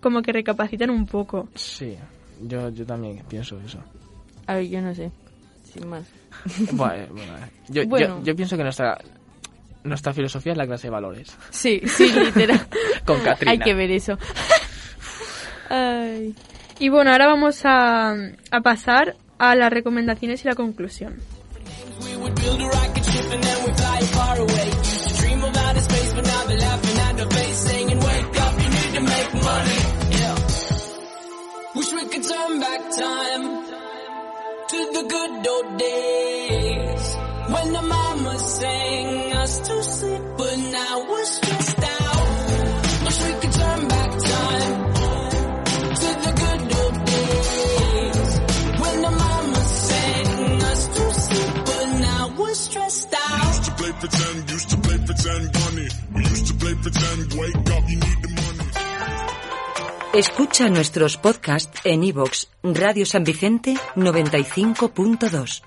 [0.00, 1.48] como que recapacitan un poco.
[1.54, 1.96] Sí,
[2.42, 3.78] yo, yo también pienso eso.
[4.46, 5.10] A ver, yo no sé.
[5.72, 6.04] Sin más.
[6.72, 7.50] Bueno, bueno, eh.
[7.68, 8.20] yo, yo- Bueno.
[8.22, 8.98] yo pienso que nuestra,
[9.84, 11.36] nuestra filosofía es la clase de valores.
[11.50, 12.66] Sí, sí, literal.
[13.04, 13.52] Con Katrina.
[13.52, 14.18] Hay que ver eso.
[15.70, 16.34] Ay.
[16.78, 18.12] Y bueno, ahora vamos a,
[18.50, 21.16] a pasar a las recomendaciones y la conclusión.
[31.74, 33.57] Wish we could turn back time
[35.02, 37.16] the good old days
[37.52, 42.28] when the mama sang us to sleep, but now we're stressed out.
[43.04, 44.94] Wish we could turn back time
[46.02, 48.30] to the good old days
[48.82, 53.46] when the mama sang us to sleep, but now we're stressed out.
[53.46, 55.88] Used to play pretend, used to play pretend, bunny.
[56.14, 58.17] We used to play pretend, wake up, you need.
[60.14, 65.62] Escucha nuestros podcasts en iVoox, Radio San Vicente 95.2.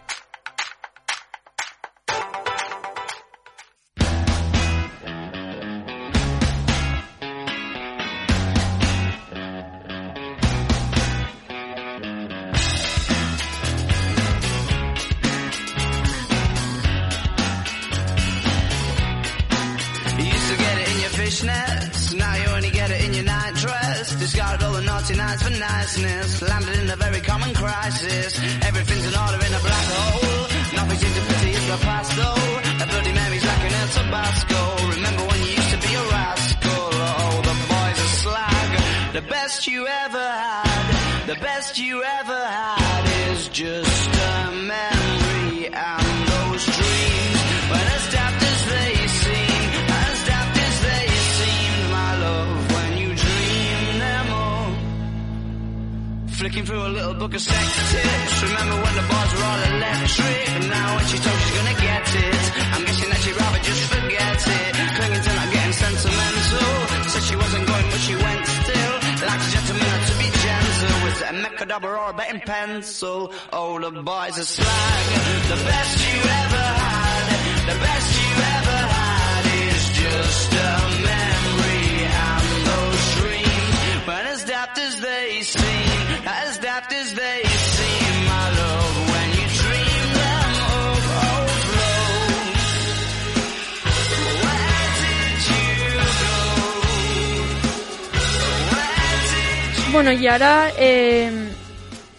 [100.04, 101.30] Bueno, y ahora eh,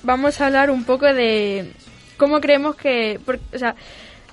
[0.04, 1.72] vamos a hablar un poco de
[2.16, 3.18] cómo creemos que...
[3.26, 3.74] por- o sea,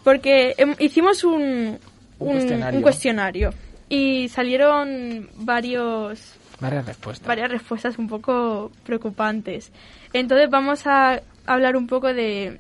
[0.04, 1.80] porque hicimos un,
[2.20, 2.78] Un un- cuestionario.
[2.78, 3.50] un cuestionario
[3.90, 7.28] y salieron varios Varias respuestas.
[7.28, 9.72] varias respuestas un poco preocupantes.
[10.14, 12.60] Entonces vamos a hablar un poco de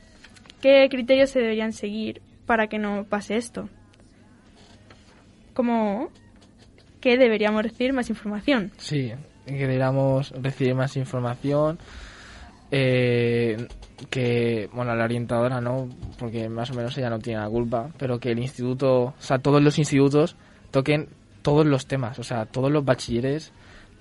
[0.59, 3.69] qué criterios se deberían seguir para que no pase esto.
[5.53, 6.09] Como
[6.99, 8.71] que deberíamos recibir más información.
[8.77, 9.13] Sí,
[9.57, 11.79] que recibir más información.
[12.71, 13.67] eh,
[14.09, 18.19] que, bueno, la orientadora no, porque más o menos ella no tiene la culpa, pero
[18.19, 20.35] que el instituto, o sea, todos los institutos
[20.71, 21.09] toquen
[21.41, 23.51] todos los temas, o sea, todos los bachilleres,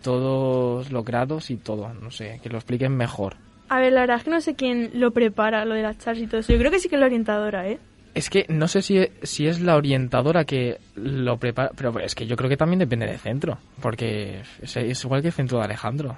[0.02, 3.36] todos los grados y todo, no sé, que lo expliquen mejor.
[3.68, 6.22] A ver, la verdad es que no sé quién lo prepara, lo de las charlas
[6.22, 6.52] y todo eso.
[6.52, 7.78] Yo creo que sí que es la orientadora, ¿eh?
[8.14, 12.26] Es que no sé si, si es la orientadora que lo prepara, pero es que
[12.26, 15.64] yo creo que también depende del centro, porque es, es igual que el centro de
[15.64, 16.16] Alejandro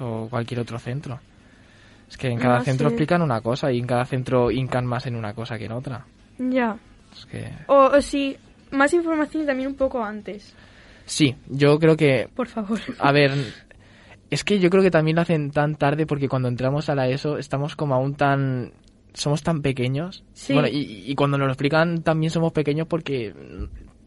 [0.00, 1.20] o cualquier otro centro.
[2.08, 5.06] Es que en cada No centro explican una cosa y en cada centro hincan más
[5.06, 6.06] en una cosa que en otra.
[6.38, 6.76] Ya.
[7.12, 8.36] Es que O, o sí,
[8.70, 10.54] más información también un poco antes,
[11.04, 12.80] sí, yo creo que por favor.
[12.98, 13.32] a ver,
[14.30, 17.08] es que yo creo que también lo hacen tan tarde porque cuando entramos a la
[17.08, 18.72] ESO estamos como aún tan
[19.18, 20.24] somos tan pequeños.
[20.32, 20.52] Sí.
[20.54, 23.34] Bueno, y, y cuando nos lo explican también somos pequeños porque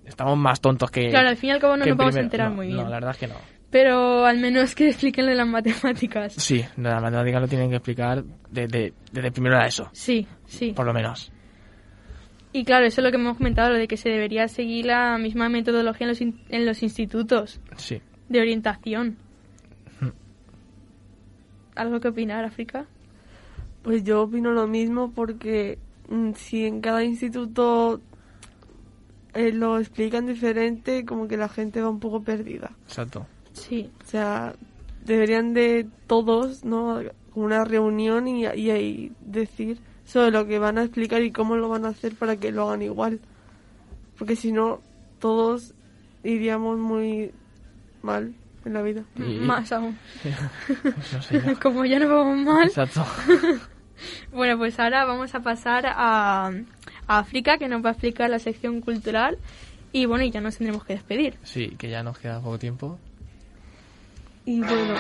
[0.05, 2.49] estamos más tontos que Claro, al fin y al cabo no nos vamos a enterar
[2.49, 2.86] no, muy No, bien.
[2.89, 3.36] la verdad es que no.
[3.70, 6.34] Pero al menos que expliquen las matemáticas.
[6.34, 10.74] Sí, la matemática lo tienen que explicar desde, desde primero a ESO, Sí, sí.
[10.74, 11.32] por lo menos.
[12.53, 15.18] Y claro, eso es lo que hemos comentado, lo de que se debería seguir la
[15.18, 18.01] misma metodología en los, in- en los institutos Sí.
[18.28, 19.16] de orientación.
[20.01, 20.09] Hmm.
[21.76, 22.86] ¿Algo que opinar, África?
[23.84, 25.79] Pues yo opino lo mismo porque
[26.09, 27.99] mm, si en cada instituto
[29.34, 32.71] eh, lo explican diferente, como que la gente va un poco perdida.
[32.86, 33.25] Exacto.
[33.53, 33.89] Sí.
[34.03, 34.53] O sea,
[35.05, 36.99] deberían de todos, ¿no?
[37.34, 41.55] Como una reunión y, y ahí decir sobre lo que van a explicar y cómo
[41.55, 43.19] lo van a hacer para que lo hagan igual.
[44.17, 44.82] Porque si no,
[45.19, 45.73] todos
[46.23, 47.32] iríamos muy
[48.03, 49.03] mal en la vida.
[49.15, 49.97] Y- Más aún.
[50.67, 51.55] Pues no sé.
[51.61, 52.67] Como ya nos vamos mal.
[52.67, 53.03] Exacto.
[54.32, 56.47] Bueno, pues ahora vamos a pasar a,
[57.08, 59.38] a África, que nos va a explicar la sección cultural.
[59.93, 61.38] Y bueno, y ya nos tendremos que despedir.
[61.43, 62.97] Sí, que ya nos queda poco tiempo.
[64.45, 64.95] Y bueno,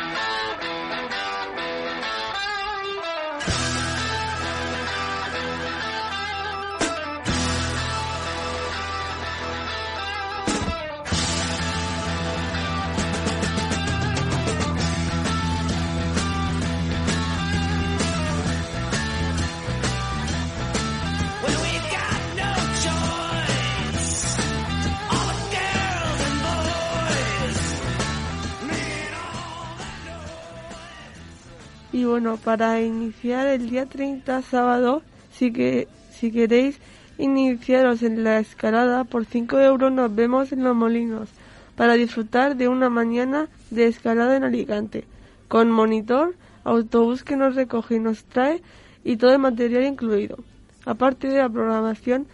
[31.91, 36.79] y bueno, para iniciar el día 30 sábado, si que si queréis
[37.17, 41.29] iniciaros en la escalada, por 5 euros nos vemos en los molinos
[41.75, 45.05] para disfrutar de una mañana de escalada en Alicante.
[45.47, 48.61] con monitor, autobús que nos recoge y nos trae
[49.03, 50.37] y todo el material incluido,
[50.85, 52.25] aparte de la programación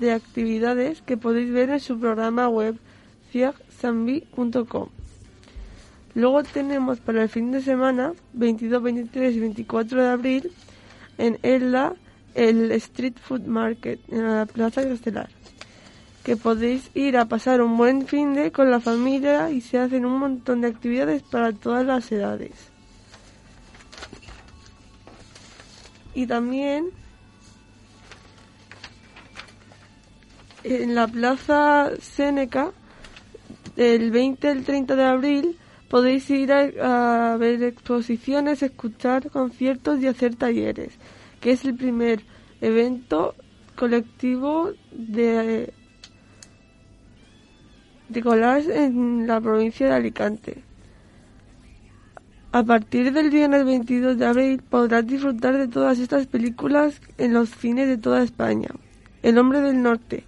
[0.00, 2.76] de actividades que podéis ver en su programa web
[3.30, 4.88] ciagzambi.com.
[6.14, 10.52] Luego tenemos para el fin de semana, 22, 23 y 24 de abril,
[11.18, 11.94] en Elda,
[12.34, 15.28] el Street Food Market, en la Plaza Castelar.
[16.22, 20.06] Que podéis ir a pasar un buen fin de con la familia y se hacen
[20.06, 22.52] un montón de actividades para todas las edades.
[26.14, 26.90] Y también
[30.62, 32.70] en la Plaza Seneca,
[33.76, 35.58] del 20 al 30 de abril,
[35.88, 40.94] podéis ir a, ver exposiciones, escuchar conciertos y hacer talleres,
[41.40, 42.20] que es el primer
[42.60, 43.34] evento
[43.76, 45.72] colectivo de,
[48.08, 50.62] de collage en la provincia de Alicante.
[52.52, 57.50] A partir del viernes 22 de abril podrás disfrutar de todas estas películas en los
[57.50, 58.68] cines de toda España.
[59.22, 60.22] El hombre del norte,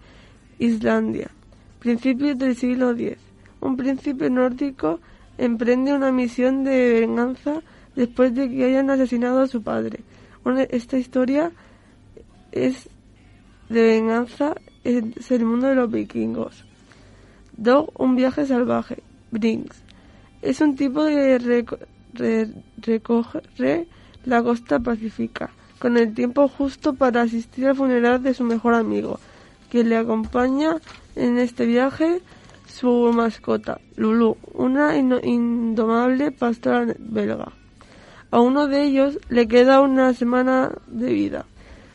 [0.58, 1.30] Islandia,
[1.78, 3.16] principios del siglo X.
[3.60, 4.98] Un príncipe nórdico
[5.38, 7.62] emprende una misión de venganza
[7.94, 10.00] después de que hayan asesinado a su padre.
[10.70, 11.50] Esta historia
[12.52, 12.88] es
[13.68, 16.64] de venganza es el mundo de los vikingos.
[17.56, 19.02] Dog, un viaje salvaje.
[19.32, 19.76] Brinks.
[20.42, 21.78] Es un tipo de reco-
[22.14, 23.88] re- recorre
[24.24, 29.18] la costa pacífica, con el tiempo justo para asistir al funeral de su mejor amigo,
[29.70, 30.76] que le acompaña
[31.16, 32.20] en este viaje
[32.78, 37.52] su mascota, Lulu, una indomable pastora belga.
[38.30, 41.46] A uno de ellos le queda una semana de vida,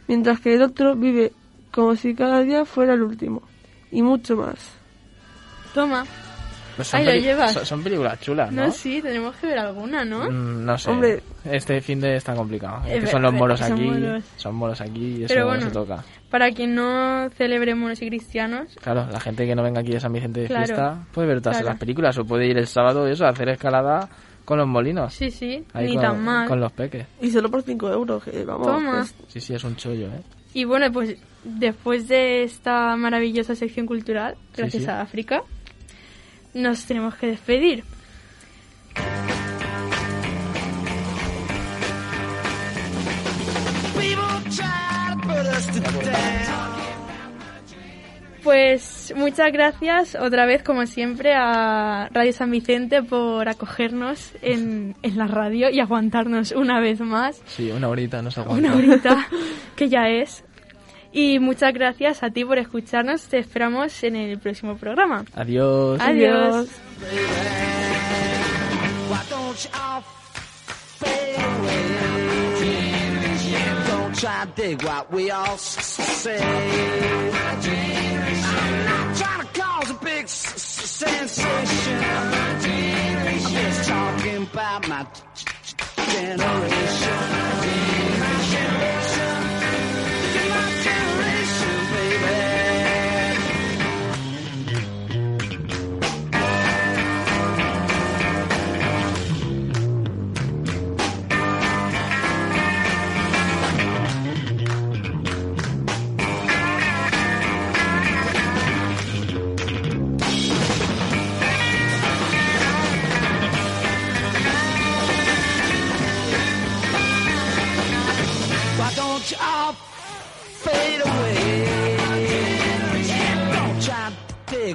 [0.08, 1.34] mientras que el otro vive
[1.72, 3.44] como si cada día fuera el último,
[3.92, 4.58] y mucho más.
[5.76, 6.04] Toma.
[6.76, 7.54] Pues son, Ahí lo llevas.
[7.54, 8.66] son- son películas chulas, ¿no?
[8.68, 10.30] No, sí, tenemos que ver alguna, ¿no?
[10.30, 10.90] Mm, no sé.
[10.92, 11.24] Hombre.
[11.44, 12.84] Este fin de está complicado.
[12.88, 13.82] Es Eh, que son los moros son aquí.
[13.84, 14.24] moros.
[14.38, 15.62] Son moros aquí y eso Pero bueno.
[15.64, 16.04] se toca.
[16.30, 20.00] Para quien no celebre monos y cristianos, Claro, la gente que no venga aquí de
[20.00, 20.66] San Vicente de Claro.
[20.66, 21.70] fiesta puede ver todas Claro.
[21.72, 24.08] las películas o puede ir el sábado eso, a hacer escalada
[24.46, 25.14] con los molinos.
[25.14, 26.48] sí, sí, Ahí ni con, tan mal.
[26.48, 27.06] con los peques.
[27.22, 28.68] Y solo por 5 euros, que vamos.
[28.68, 29.02] Toma.
[29.02, 30.22] es- Sí, sí, es un chollo, ¿eh?
[30.54, 34.90] Y bueno, pues después de esta maravillosa sección cultural, Sí, gracias sí.
[34.90, 35.44] a África,
[36.54, 37.84] nos tenemos que despedir.
[48.44, 55.18] Pues muchas gracias otra vez, como siempre, a Radio San Vicente por acogernos en, en
[55.18, 58.74] la radio y aguantarnos una vez más Sí, una horita, no se aguanta.
[58.74, 59.28] una horita
[59.76, 60.44] que ya es.
[61.12, 63.24] Y muchas gracias a ti por escucharnos.
[63.24, 65.26] Te esperamos en el próximo programa.
[65.34, 66.00] Adiós.
[66.00, 66.70] Adiós.
[69.10, 69.18] Why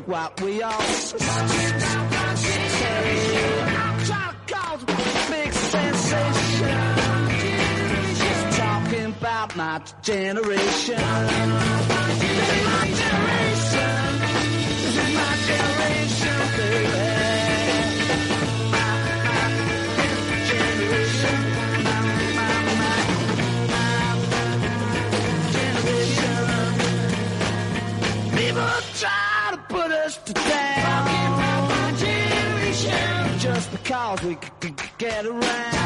[0.07, 1.21] what we all s- s-
[2.41, 3.63] say.
[3.63, 4.87] I'm trying to cause a
[5.31, 6.81] big sensation.
[8.15, 10.97] Just talking about my generation.
[10.97, 13.06] This is my generation.
[34.25, 35.86] We c- c- c- get around.